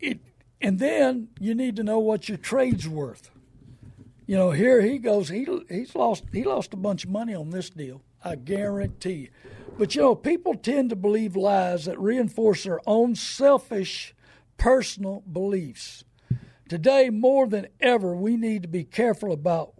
[0.00, 0.20] it.
[0.60, 3.30] And then you need to know what your trade's worth.
[4.26, 5.28] You know, here he goes.
[5.28, 8.02] He he's lost he lost a bunch of money on this deal.
[8.24, 9.28] I guarantee you.
[9.78, 14.14] But you know, people tend to believe lies that reinforce their own selfish
[14.56, 16.04] personal beliefs.
[16.68, 19.74] Today, more than ever, we need to be careful about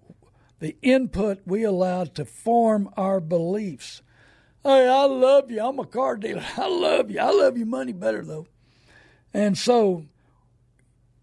[0.59, 4.03] the input we allow to form our beliefs.
[4.65, 5.61] Hey, I love you.
[5.61, 6.45] I'm a car dealer.
[6.57, 7.19] I love you.
[7.19, 8.47] I love your money better, though.
[9.35, 10.07] And so,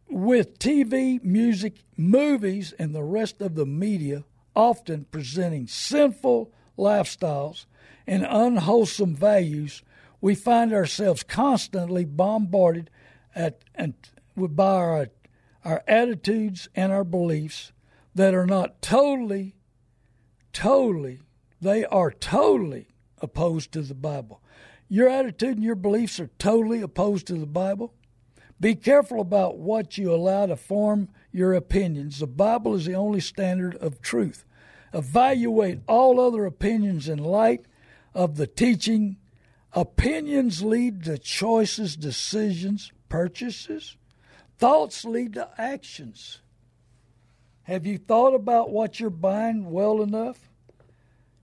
[0.09, 4.25] with TV, music, movies, and the rest of the media
[4.55, 7.65] often presenting sinful lifestyles
[8.05, 9.83] and unwholesome values,
[10.19, 12.89] we find ourselves constantly bombarded
[13.33, 13.93] at, and
[14.35, 15.07] by our,
[15.63, 17.71] our attitudes and our beliefs
[18.13, 19.55] that are not totally,
[20.51, 21.21] totally,
[21.61, 22.88] they are totally
[23.21, 24.41] opposed to the Bible.
[24.87, 27.93] Your attitude and your beliefs are totally opposed to the Bible.
[28.59, 32.19] Be careful about what you allow to form your opinions.
[32.19, 34.43] The Bible is the only standard of truth.
[34.93, 37.65] Evaluate all other opinions in light
[38.13, 39.17] of the teaching,
[39.73, 43.95] opinions lead to choices, decisions, purchases.
[44.57, 46.39] Thoughts lead to actions.
[47.63, 50.49] Have you thought about what you're buying well enough?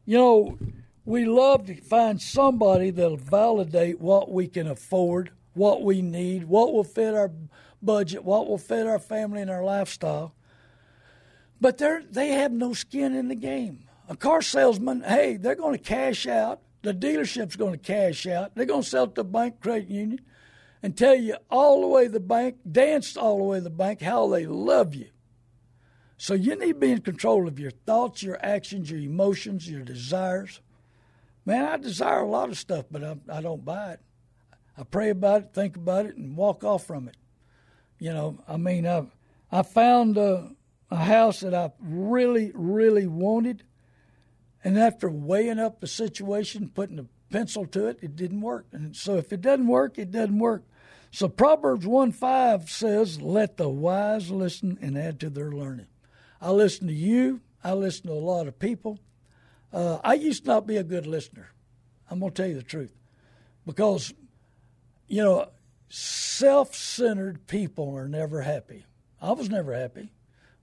[0.05, 0.59] You know,
[1.07, 6.73] we love to find somebody that'll validate what we can afford, what we need, what
[6.73, 7.31] will fit our
[7.81, 10.35] budget, what will fit our family and our lifestyle.
[11.61, 13.85] But they they have no skin in the game.
[14.09, 16.61] A car salesman, hey, they're going to cash out.
[16.83, 18.55] The dealership's going to cash out.
[18.55, 20.21] They're going to sell it to bank credit union
[20.83, 24.29] and tell you all the way the bank, danced all the way the bank, how
[24.29, 25.09] they love you.
[26.19, 29.83] So you need to be in control of your thoughts, your actions, your emotions, your
[29.83, 30.61] desires.
[31.47, 34.01] Man, I desire a lot of stuff, but I, I don't buy it.
[34.77, 37.17] I pray about it, think about it, and walk off from it.
[37.99, 39.07] You know, I mean, I
[39.51, 40.51] I found a,
[40.91, 43.63] a house that I really, really wanted,
[44.63, 48.67] and after weighing up the situation, putting a pencil to it, it didn't work.
[48.73, 50.65] And so, if it doesn't work, it doesn't work.
[51.13, 55.87] So Proverbs one five says, "Let the wise listen and add to their learning."
[56.41, 57.41] I listen to you.
[57.65, 58.99] I listen to a lot of people.
[59.73, 61.51] Uh, I used to not be a good listener.
[62.11, 62.95] I'm going to tell you the truth.
[63.65, 64.15] Because,
[65.09, 65.49] you know,
[65.89, 68.85] self centered people are never happy.
[69.21, 70.13] I was never happy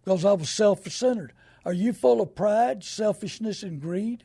[0.04, 1.34] because I was self centered.
[1.66, 4.24] Are you full of pride, selfishness, and greed?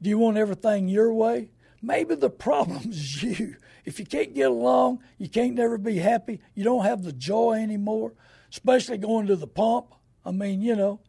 [0.00, 1.50] Do you want everything your way?
[1.82, 3.56] Maybe the problem is you.
[3.84, 7.54] If you can't get along, you can't never be happy, you don't have the joy
[7.54, 8.12] anymore,
[8.50, 9.94] especially going to the pump.
[10.26, 11.00] I mean, you know,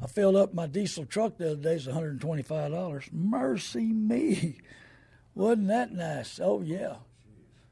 [0.00, 3.12] I filled up my diesel truck the other day, it's $125.
[3.12, 4.58] Mercy me.
[5.34, 6.40] Wasn't that nice?
[6.42, 6.96] Oh, yeah.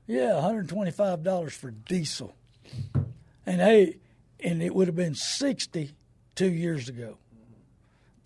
[0.06, 2.34] Yeah, $125 for diesel.
[3.44, 3.98] And hey,
[4.40, 5.92] and it would have been 60
[6.34, 7.18] two years ago.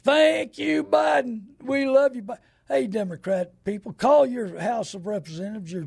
[0.03, 1.43] Thank you, Biden.
[1.63, 2.27] We love you.
[2.69, 5.87] Hey, Democrat people, call your House of Representatives, your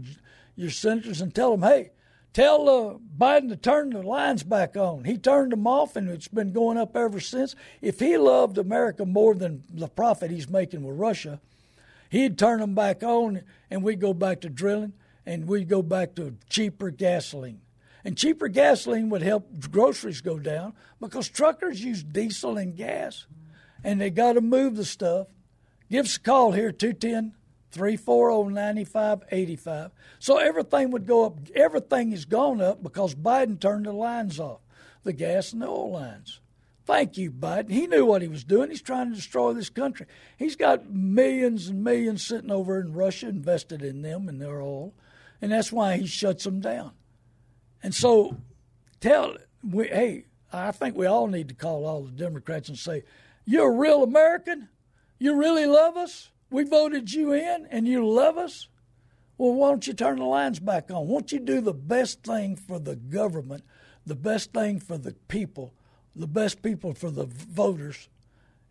[0.56, 1.92] your senators, and tell them, hey,
[2.34, 5.06] tell uh, Biden to turn the lines back on.
[5.06, 7.56] He turned them off, and it's been going up ever since.
[7.82, 11.40] If he loved America more than the profit he's making with Russia,
[12.10, 14.94] he'd turn them back on, and we'd go back to drilling,
[15.26, 17.62] and we'd go back to cheaper gasoline.
[18.04, 23.28] And cheaper gasoline would help groceries go down because truckers use diesel and gas,
[23.84, 25.28] and they got to move the stuff.
[25.90, 27.34] Give us a call here, 210
[27.74, 29.92] 340 9585.
[30.20, 31.40] So everything would go up.
[31.56, 34.60] Everything has gone up because Biden turned the lines off
[35.04, 36.40] the gas and the oil lines.
[36.86, 37.72] Thank you, Biden.
[37.72, 38.70] He knew what he was doing.
[38.70, 40.06] He's trying to destroy this country.
[40.38, 44.94] He's got millions and millions sitting over in Russia invested in them and their oil,
[45.42, 46.92] and that's why he shuts them down.
[47.82, 48.38] And so,
[49.00, 53.04] tell we, hey, I think we all need to call all the Democrats and say,
[53.46, 54.68] "You're a real American.
[55.20, 56.32] You really love us.
[56.54, 58.68] We voted you in, and you love us.
[59.40, 61.08] Well, why don't you turn the lines back on?
[61.08, 63.64] Won't you do the best thing for the government,
[64.06, 65.74] the best thing for the people,
[66.16, 68.08] the best people for the voters,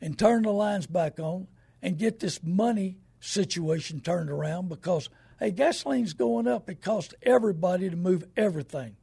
[0.01, 1.49] and turn the lines back on
[1.83, 5.11] and get this money situation turned around because."
[5.41, 6.71] Hey, gasoline's going up.
[6.71, 8.95] It costs everybody to move everything.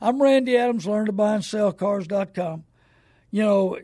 [0.00, 2.62] I'm Randy Adams, learn to buy and sell cars.com.
[3.32, 3.78] You know,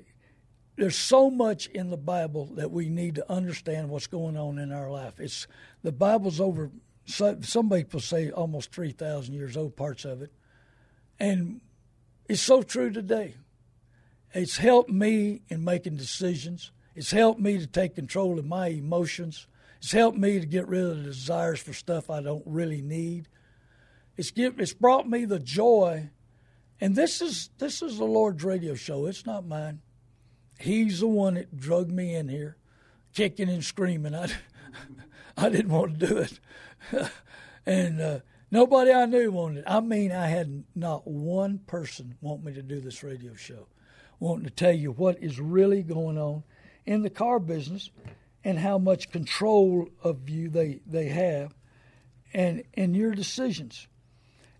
[0.79, 4.73] there's so much in the Bible that we need to understand what's going on in
[4.73, 5.19] our life.
[5.19, 5.49] It's
[5.83, 6.71] the Bible's over.
[7.05, 9.77] Some people say almost three thousand years old.
[9.77, 10.33] Parts of it,
[11.19, 11.61] and
[12.29, 13.35] it's so true today.
[14.33, 16.71] It's helped me in making decisions.
[16.95, 19.49] It's helped me to take control of my emotions.
[19.79, 23.29] It's helped me to get rid of the desires for stuff I don't really need.
[24.17, 26.11] It's give, it's brought me the joy,
[26.81, 29.07] and this is this is the Lord's radio show.
[29.07, 29.81] It's not mine.
[30.59, 32.57] He's the one that drug me in here,
[33.15, 34.15] kicking and screaming.
[34.15, 34.29] I
[35.37, 36.41] I didn't want to do it,
[37.67, 38.19] and uh,
[38.51, 39.61] nobody I knew wanted.
[39.61, 39.65] It.
[39.69, 43.69] I mean, I had not one person want me to do this radio show,
[44.19, 46.43] wanting to tell you what is really going on
[46.87, 47.91] in the car business
[48.43, 51.55] and how much control of you they, they have
[52.33, 53.87] and and your decisions.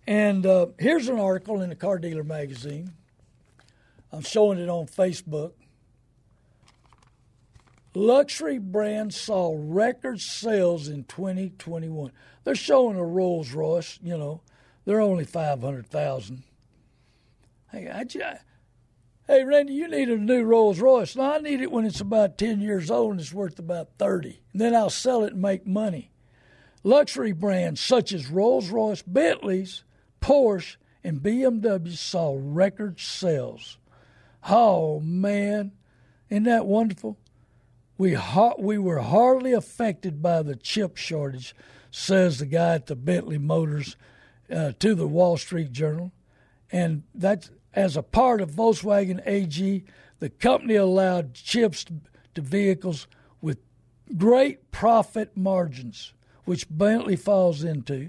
[0.07, 2.93] And uh, here's an article in the Car Dealer magazine.
[4.11, 5.51] I'm showing it on Facebook.
[7.99, 12.13] Luxury brands saw record sales in 2021.
[12.45, 14.39] They're showing a Rolls Royce, you know,
[14.85, 16.43] they're only 500,000.
[17.73, 18.05] Hey, I,
[19.27, 21.17] hey, Randy, you need a new Rolls Royce.
[21.17, 24.39] No, I need it when it's about 10 years old and it's worth about 30.
[24.53, 26.09] And then I'll sell it and make money.
[26.85, 29.83] Luxury brands such as Rolls Royce, Bentleys,
[30.21, 33.77] Porsche, and BMW saw record sales.
[34.49, 35.73] Oh man,
[36.29, 37.17] isn't that wonderful?
[37.99, 41.53] We ha- we were hardly affected by the chip shortage,
[41.91, 43.97] says the guy at the Bentley Motors
[44.49, 46.13] uh, to the Wall Street Journal,
[46.71, 49.83] and that's as a part of Volkswagen AG.
[50.19, 51.85] The company allowed chips
[52.35, 53.05] to vehicles
[53.41, 53.57] with
[54.17, 56.13] great profit margins,
[56.45, 58.07] which Bentley falls into.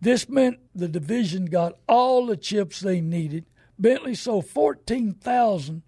[0.00, 3.44] This meant the division got all the chips they needed.
[3.78, 5.82] Bentley sold fourteen thousand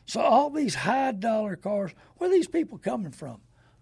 [0.06, 3.40] So all these high dollar cars, where are these people coming from?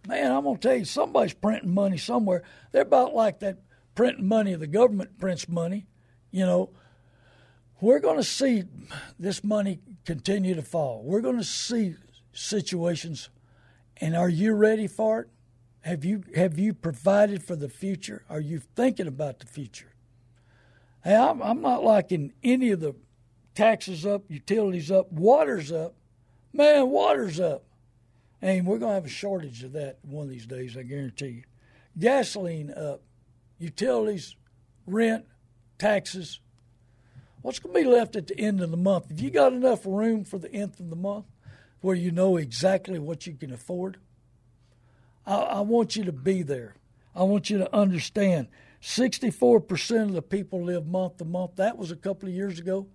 [0.09, 2.43] Man, I'm gonna tell you, somebody's printing money somewhere.
[2.73, 3.59] They're about like that
[3.95, 4.55] printing money.
[4.55, 5.87] The government prints money.
[6.31, 6.71] You know,
[7.81, 8.65] we're going to see
[9.19, 11.03] this money continue to fall.
[11.05, 11.95] We're going to see
[12.33, 13.29] situations,
[13.97, 15.29] and are you ready for it?
[15.81, 18.25] Have you have you provided for the future?
[18.29, 19.93] Are you thinking about the future?
[21.05, 22.97] Hey, I'm, I'm not liking any of the
[23.57, 25.95] taxes up, utilities up, water's up.
[26.53, 27.65] Man, water's up.
[28.41, 31.29] And we're going to have a shortage of that one of these days, I guarantee
[31.29, 31.43] you.
[31.99, 33.03] Gasoline up,
[33.59, 34.37] utilities,
[34.87, 35.25] rent,
[35.79, 36.41] taxes.
[37.43, 39.09] What's going to be left at the end of the month?
[39.09, 41.27] Have you got enough room for the end of the month
[41.81, 43.99] where you know exactly what you can afford?
[45.27, 46.75] I, I want you to be there.
[47.15, 48.49] I want you to understand
[48.83, 51.57] 64% of the people live month to month.
[51.57, 52.89] That was a couple of years ago.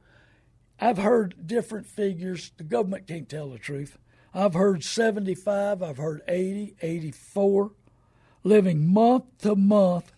[0.81, 2.51] I've heard different figures.
[2.57, 3.99] The government can't tell the truth.
[4.33, 7.71] I've heard 75, I've heard 80, 84,
[8.43, 10.11] living month to month.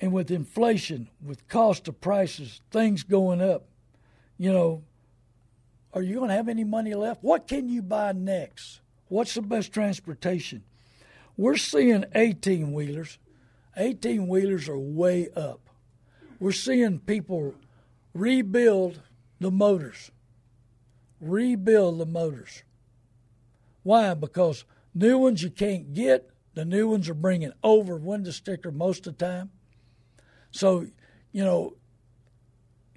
[0.00, 3.66] And with inflation, with cost of prices, things going up,
[4.38, 4.84] you know,
[5.92, 7.24] are you going to have any money left?
[7.24, 8.80] What can you buy next?
[9.08, 10.62] What's the best transportation?
[11.36, 13.18] We're seeing 18 wheelers.
[13.76, 15.70] 18 wheelers are way up.
[16.38, 17.54] We're seeing people
[18.12, 19.00] rebuild
[19.40, 20.10] the motors.
[21.20, 22.62] Rebuild the motors.
[23.82, 24.14] Why?
[24.14, 24.64] Because
[24.94, 26.30] new ones you can't get.
[26.54, 29.50] The new ones are bringing over window sticker most of the time.
[30.50, 30.86] So,
[31.32, 31.74] you know,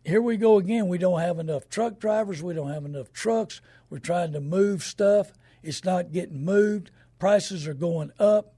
[0.05, 0.87] here we go again.
[0.87, 2.41] We don't have enough truck drivers.
[2.41, 3.61] We don't have enough trucks.
[3.89, 5.33] We're trying to move stuff.
[5.63, 6.91] It's not getting moved.
[7.19, 8.53] Prices are going up.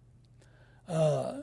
[0.88, 1.42] Uh,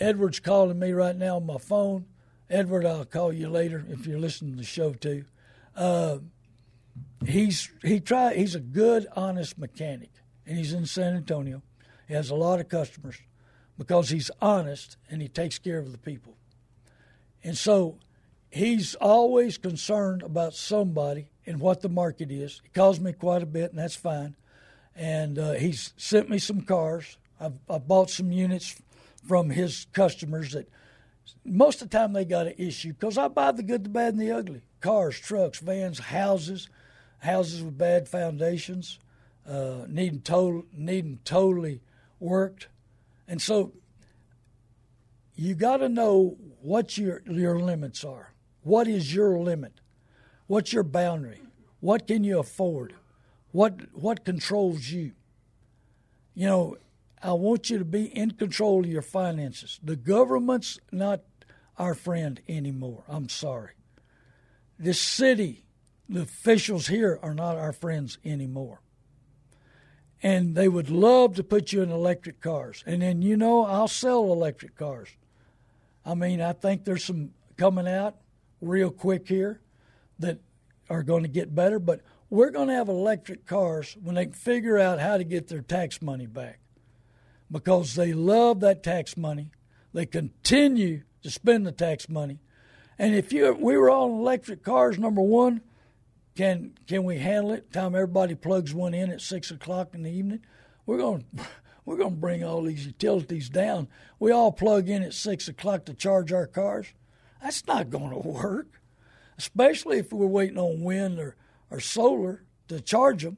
[0.00, 2.06] Edward's calling me right now on my phone.
[2.50, 5.24] Edward, I'll call you later if you're listening to the show too.
[5.76, 6.18] Uh,
[7.26, 10.10] he's he try he's a good, honest mechanic,
[10.46, 11.62] and he's in San Antonio.
[12.08, 13.16] He has a lot of customers
[13.78, 16.36] because he's honest and he takes care of the people.
[17.42, 17.98] And so
[18.50, 22.60] he's always concerned about somebody and what the market is.
[22.62, 24.36] He calls me quite a bit, and that's fine.
[24.94, 27.16] And uh, he's sent me some cars.
[27.40, 28.80] I've, I've bought some units
[29.26, 30.68] from his customers that
[31.44, 34.14] most of the time they got an issue because I buy the good, the bad,
[34.14, 36.68] and the ugly cars, trucks, vans, houses,
[37.18, 38.98] houses with bad foundations,
[39.48, 41.80] uh, needing, total, needing totally
[42.20, 42.68] worked.
[43.26, 43.72] And so
[45.34, 48.32] you got to know what your, your limits are.
[48.62, 49.80] What is your limit?
[50.46, 51.40] What's your boundary?
[51.80, 52.94] What can you afford?
[53.52, 55.12] What, what controls you?
[56.34, 56.76] You know,
[57.22, 59.78] I want you to be in control of your finances.
[59.82, 61.20] The government's not
[61.78, 63.04] our friend anymore.
[63.08, 63.72] I'm sorry.
[64.78, 65.64] This city,
[66.08, 68.80] the officials here are not our friends anymore.
[70.20, 72.82] And they would love to put you in electric cars.
[72.86, 75.08] And then, you know, I'll sell electric cars.
[76.04, 78.16] I mean, I think there's some coming out
[78.60, 79.60] real quick here
[80.18, 80.40] that
[80.90, 82.00] are going to get better, but
[82.30, 86.02] we're going to have electric cars when they figure out how to get their tax
[86.02, 86.61] money back
[87.52, 89.50] because they love that tax money.
[89.92, 92.40] They continue to spend the tax money.
[92.98, 95.60] And if you we were all electric cars, number one,
[96.34, 97.72] can can we handle it?
[97.72, 100.40] Time everybody plugs one in at six o'clock in the evening,
[100.86, 101.26] we're going
[101.84, 103.88] we're going to bring all these utilities down.
[104.18, 106.86] We all plug in at six o'clock to charge our cars.
[107.42, 108.80] That's not going to work,
[109.36, 111.36] especially if we're waiting on wind or,
[111.70, 113.36] or solar to charge them.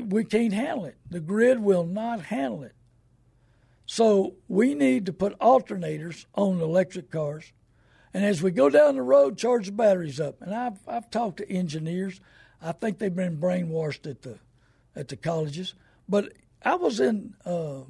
[0.00, 0.96] We can't handle it.
[1.10, 2.74] The grid will not handle it.
[3.86, 7.52] So we need to put alternators on electric cars.
[8.12, 10.40] And as we go down the road, charge the batteries up.
[10.40, 12.20] And I've, I've talked to engineers.
[12.62, 14.38] I think they've been brainwashed at the
[14.96, 15.74] at the colleges.
[16.08, 16.32] But
[16.62, 17.80] I was in uh,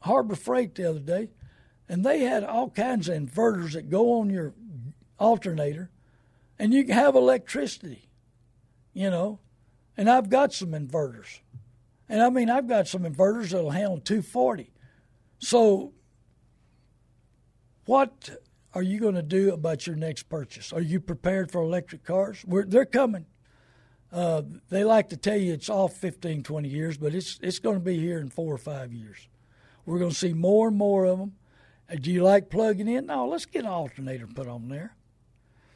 [0.00, 1.30] Harbor Freight the other day,
[1.88, 4.52] and they had all kinds of inverters that go on your
[5.18, 5.90] alternator,
[6.58, 8.08] and you can have electricity,
[8.92, 9.38] you know.
[9.96, 11.40] And I've got some inverters.
[12.08, 14.72] And I mean, I've got some inverters that'll handle 240.
[15.40, 15.94] So,
[17.86, 18.30] what
[18.74, 20.72] are you going to do about your next purchase?
[20.72, 22.44] Are you prepared for electric cars?
[22.46, 23.26] We're, they're coming.
[24.12, 27.76] Uh, they like to tell you it's off 15, 20 years, but it's it's going
[27.76, 29.28] to be here in four or five years.
[29.86, 31.32] We're going to see more and more of them.
[31.90, 33.06] Uh, do you like plugging in?
[33.06, 34.96] No, let's get an alternator put on there.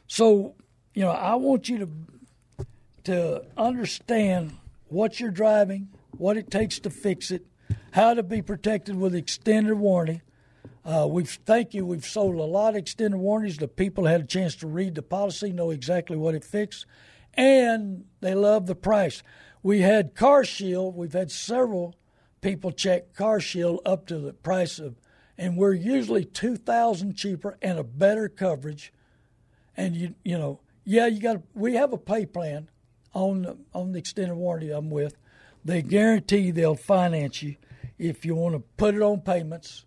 [0.07, 0.55] So
[0.93, 2.65] you know, I want you to
[3.05, 4.57] to understand
[4.87, 7.45] what you're driving, what it takes to fix it,
[7.91, 10.21] how to be protected with extended warranty.
[10.83, 11.85] Uh, we've thank you.
[11.85, 13.57] We've sold a lot of extended warranties.
[13.57, 16.85] The people had a chance to read the policy, know exactly what it fixed,
[17.33, 19.23] and they love the price.
[19.63, 20.95] We had Car Shield.
[20.95, 21.95] We've had several
[22.41, 24.95] people check Car Shield up to the price of,
[25.39, 28.93] and we're usually two thousand cheaper and a better coverage.
[29.75, 32.69] And you you know yeah you got we have a pay plan
[33.13, 35.17] on the, on the extended warranty I'm with.
[35.65, 37.55] They guarantee they'll finance you
[37.97, 39.85] if you want to put it on payments.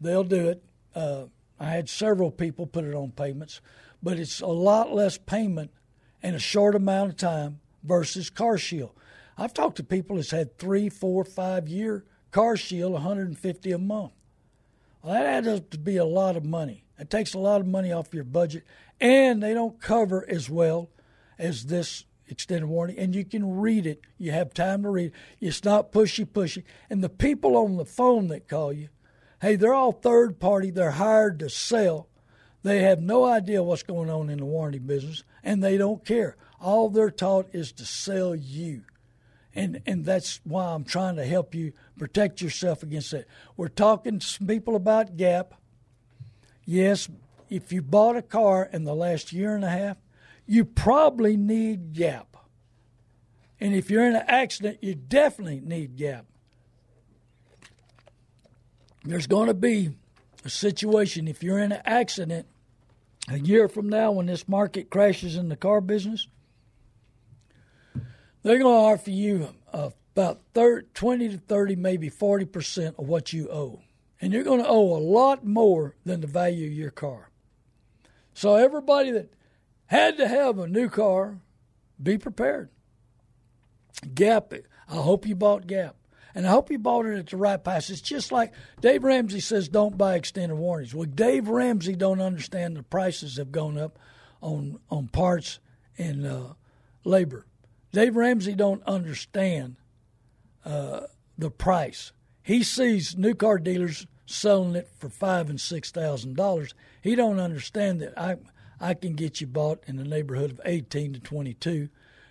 [0.00, 0.62] They'll do it.
[0.94, 1.24] Uh,
[1.58, 3.60] I had several people put it on payments,
[4.00, 5.72] but it's a lot less payment
[6.22, 8.92] in a short amount of time versus Car Shield.
[9.36, 14.12] I've talked to people that's had three, four, five year Car Shield, 150 a month.
[15.02, 16.84] Well, that adds up to be a lot of money.
[16.98, 18.64] It takes a lot of money off your budget,
[19.00, 20.90] and they don't cover as well
[21.38, 22.98] as this extended warranty.
[22.98, 24.00] And you can read it.
[24.18, 25.12] You have time to read.
[25.40, 25.46] It.
[25.46, 26.64] It's not pushy, pushy.
[26.90, 28.88] And the people on the phone that call you,
[29.40, 30.70] hey, they're all third party.
[30.70, 32.08] They're hired to sell.
[32.62, 36.36] They have no idea what's going on in the warranty business, and they don't care.
[36.60, 38.82] All they're taught is to sell you.
[39.54, 43.26] And, and that's why I'm trying to help you protect yourself against that.
[43.56, 45.54] We're talking to some people about GAP.
[46.64, 47.08] Yes,
[47.48, 49.96] if you bought a car in the last year and a half,
[50.46, 52.36] you probably need GAP.
[53.60, 56.26] And if you're in an accident, you definitely need GAP.
[59.04, 59.96] There's going to be
[60.44, 62.46] a situation if you're in an accident
[63.28, 66.28] a year from now when this market crashes in the car business,
[68.42, 73.48] they're going to offer you about 30, 20 to 30, maybe 40% of what you
[73.50, 73.80] owe.
[74.20, 77.30] And you're going to owe a lot more than the value of your car.
[78.32, 79.32] So, everybody that
[79.86, 81.38] had to have a new car,
[82.02, 82.70] be prepared.
[84.14, 84.52] Gap,
[84.88, 85.96] I hope you bought Gap.
[86.34, 87.88] And I hope you bought it at the right price.
[87.88, 90.94] It's just like Dave Ramsey says, don't buy extended warranties.
[90.94, 93.98] Well, Dave Ramsey don't understand the prices have gone up
[94.42, 95.60] on on parts
[95.96, 96.52] and uh,
[97.04, 97.46] labor.
[97.90, 99.76] Dave Ramsey don't understand
[100.62, 101.06] uh,
[101.38, 102.12] the price.
[102.42, 106.74] He sees new car dealers selling it for five and six thousand dollars.
[107.00, 108.36] He don't understand that I
[108.80, 111.88] I can get you bought in the neighborhood of eighteen to twenty two,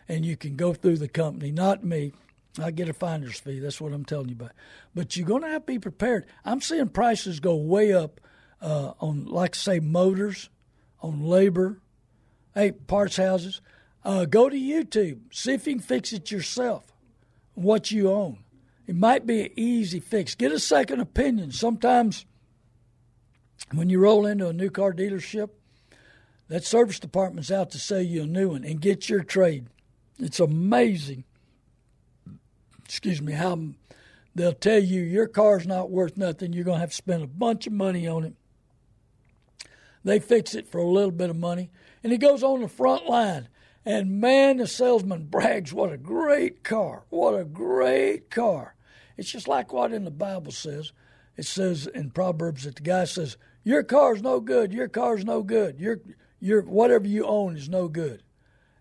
[0.07, 2.13] and you can go through the company, not me.
[2.57, 3.59] I get a finder's fee.
[3.59, 4.53] That's what I'm telling you about.
[4.93, 6.25] But you're going to have to be prepared.
[6.45, 8.21] I'm seeing prices go way up
[8.61, 10.49] uh, on, like, say, motors,
[11.01, 11.81] on labor,
[12.53, 13.59] hey, parts houses.
[14.05, 15.19] Uh, go to YouTube.
[15.33, 16.85] See if you can fix it yourself.
[17.55, 18.39] What you own.
[18.87, 20.33] It might be an easy fix.
[20.35, 21.51] Get a second opinion.
[21.51, 22.25] Sometimes
[23.73, 25.49] when you roll into a new car dealership,
[26.47, 29.67] that service department's out to sell you a new one and get your trade.
[30.19, 31.25] It's amazing
[32.85, 33.59] excuse me, how
[34.33, 36.53] they'll tell you your car's not worth nothing.
[36.53, 38.35] You're going to have to spend a bunch of money on it.
[40.03, 41.71] They fix it for a little bit of money.
[42.03, 43.49] And he goes on the front line.
[43.83, 47.03] And man, the salesman brags, what a great car.
[47.09, 48.75] What a great car.
[49.17, 50.91] It's just like what in the Bible says.
[51.37, 55.41] It says in Proverbs that the guy says, Your car's no good, your car's no
[55.41, 55.99] good, your
[56.39, 58.23] your whatever you own is no good.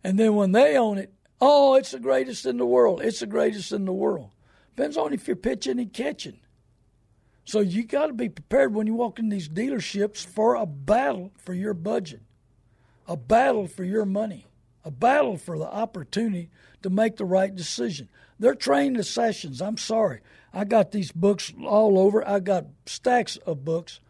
[0.03, 1.15] And then when they own it,
[1.47, 3.03] Oh, it's the greatest in the world.
[3.03, 4.31] It's the greatest in the world.
[4.75, 6.39] Depends on if you're pitching and catching.
[7.45, 11.33] So you got to be prepared when you walk in these dealerships for a battle
[11.37, 12.23] for your budget,
[13.07, 14.47] a battle for your money,
[14.85, 16.49] a battle for the opportunity
[16.83, 18.09] to make the right decision.
[18.39, 19.61] They're trained to sessions.
[19.61, 20.21] I'm sorry.
[20.53, 22.27] I got these books all over.
[22.27, 24.01] I got stacks of books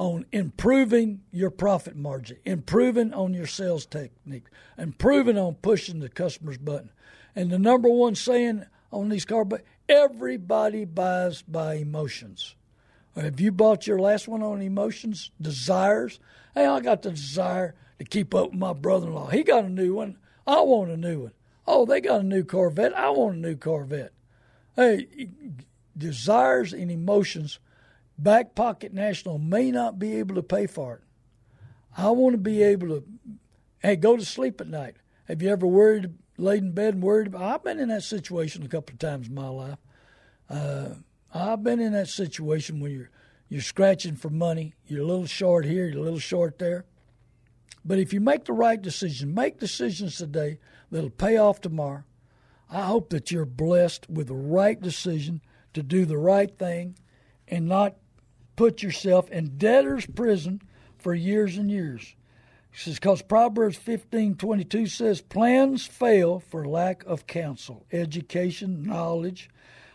[0.00, 4.46] on improving your profit margin, improving on your sales technique,
[4.78, 6.90] improving on pushing the customer's button.
[7.36, 12.54] And the number one saying on these car, but everybody buys by emotions.
[13.14, 16.18] Have you bought your last one on emotions, desires?
[16.54, 19.28] Hey, I got the desire to keep up with my brother-in-law.
[19.28, 20.16] He got a new one.
[20.46, 21.32] I want a new one.
[21.66, 22.96] Oh, they got a new Corvette.
[22.96, 24.12] I want a new Corvette.
[24.76, 25.28] Hey,
[25.94, 27.58] desires and emotions
[28.22, 31.02] Back Pocket National may not be able to pay for it.
[31.96, 33.04] I want to be able to,
[33.78, 34.96] hey, go to sleep at night.
[35.24, 37.42] Have you ever worried, laid in bed and worried about?
[37.42, 39.78] I've been in that situation a couple of times in my life.
[40.48, 40.88] Uh,
[41.32, 43.10] I've been in that situation when you're
[43.48, 44.74] you're scratching for money.
[44.86, 45.86] You're a little short here.
[45.86, 46.84] You're a little short there.
[47.84, 50.60] But if you make the right decision, make decisions today
[50.90, 52.04] that'll pay off tomorrow.
[52.70, 55.40] I hope that you're blessed with the right decision
[55.74, 56.96] to do the right thing
[57.48, 57.96] and not
[58.60, 60.60] put yourself in debtor's prison
[60.98, 62.14] for years and years.
[62.74, 69.48] Says Because Proverbs fifteen twenty two says, Plans fail for lack of counsel, education, knowledge,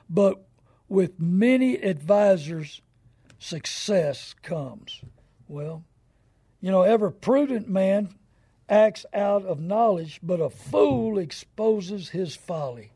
[0.09, 0.47] but
[0.89, 2.82] with many advisors,
[3.38, 4.99] success comes.
[5.47, 5.84] Well,
[6.59, 8.16] you know, every prudent man
[8.68, 12.93] acts out of knowledge, but a fool exposes his folly.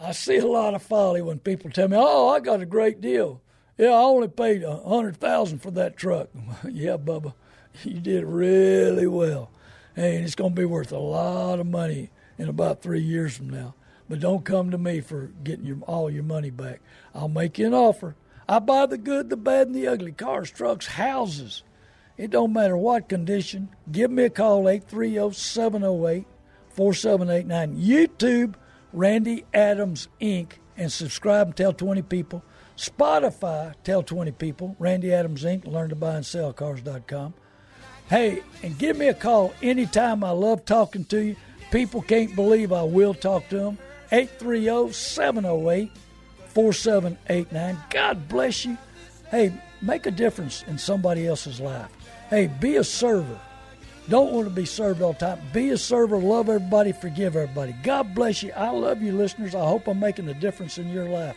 [0.00, 3.00] I see a lot of folly when people tell me, "Oh, I got a great
[3.00, 3.40] deal.
[3.76, 6.28] Yeah, I only paid a hundred thousand for that truck."
[6.70, 7.34] yeah, Bubba,
[7.82, 9.50] you did really well.
[9.96, 13.50] And it's going to be worth a lot of money in about three years from
[13.50, 13.74] now.
[14.08, 16.80] But don't come to me for getting your, all your money back.
[17.14, 18.16] I'll make you an offer.
[18.48, 21.62] I buy the good, the bad, and the ugly cars, trucks, houses.
[22.16, 23.70] It don't matter what condition.
[23.90, 26.24] Give me a call, 830-708-4789.
[26.76, 28.54] YouTube,
[28.92, 32.44] Randy Adams, Inc., and subscribe and tell 20 people.
[32.76, 34.76] Spotify, tell 20 people.
[34.78, 37.34] Randy Adams, Inc., learn to buy and sell cars.com.
[38.08, 40.24] Hey, and give me a call anytime.
[40.24, 41.36] I love talking to you.
[41.70, 43.78] People can't believe I will talk to them.
[44.12, 45.90] 830 708
[46.48, 47.78] 4789.
[47.90, 48.76] God bless you.
[49.30, 51.90] Hey, make a difference in somebody else's life.
[52.28, 53.40] Hey, be a server.
[54.08, 55.40] Don't want to be served all the time.
[55.52, 57.74] Be a server, love everybody, forgive everybody.
[57.82, 58.52] God bless you.
[58.52, 59.54] I love you, listeners.
[59.54, 61.36] I hope I'm making a difference in your life.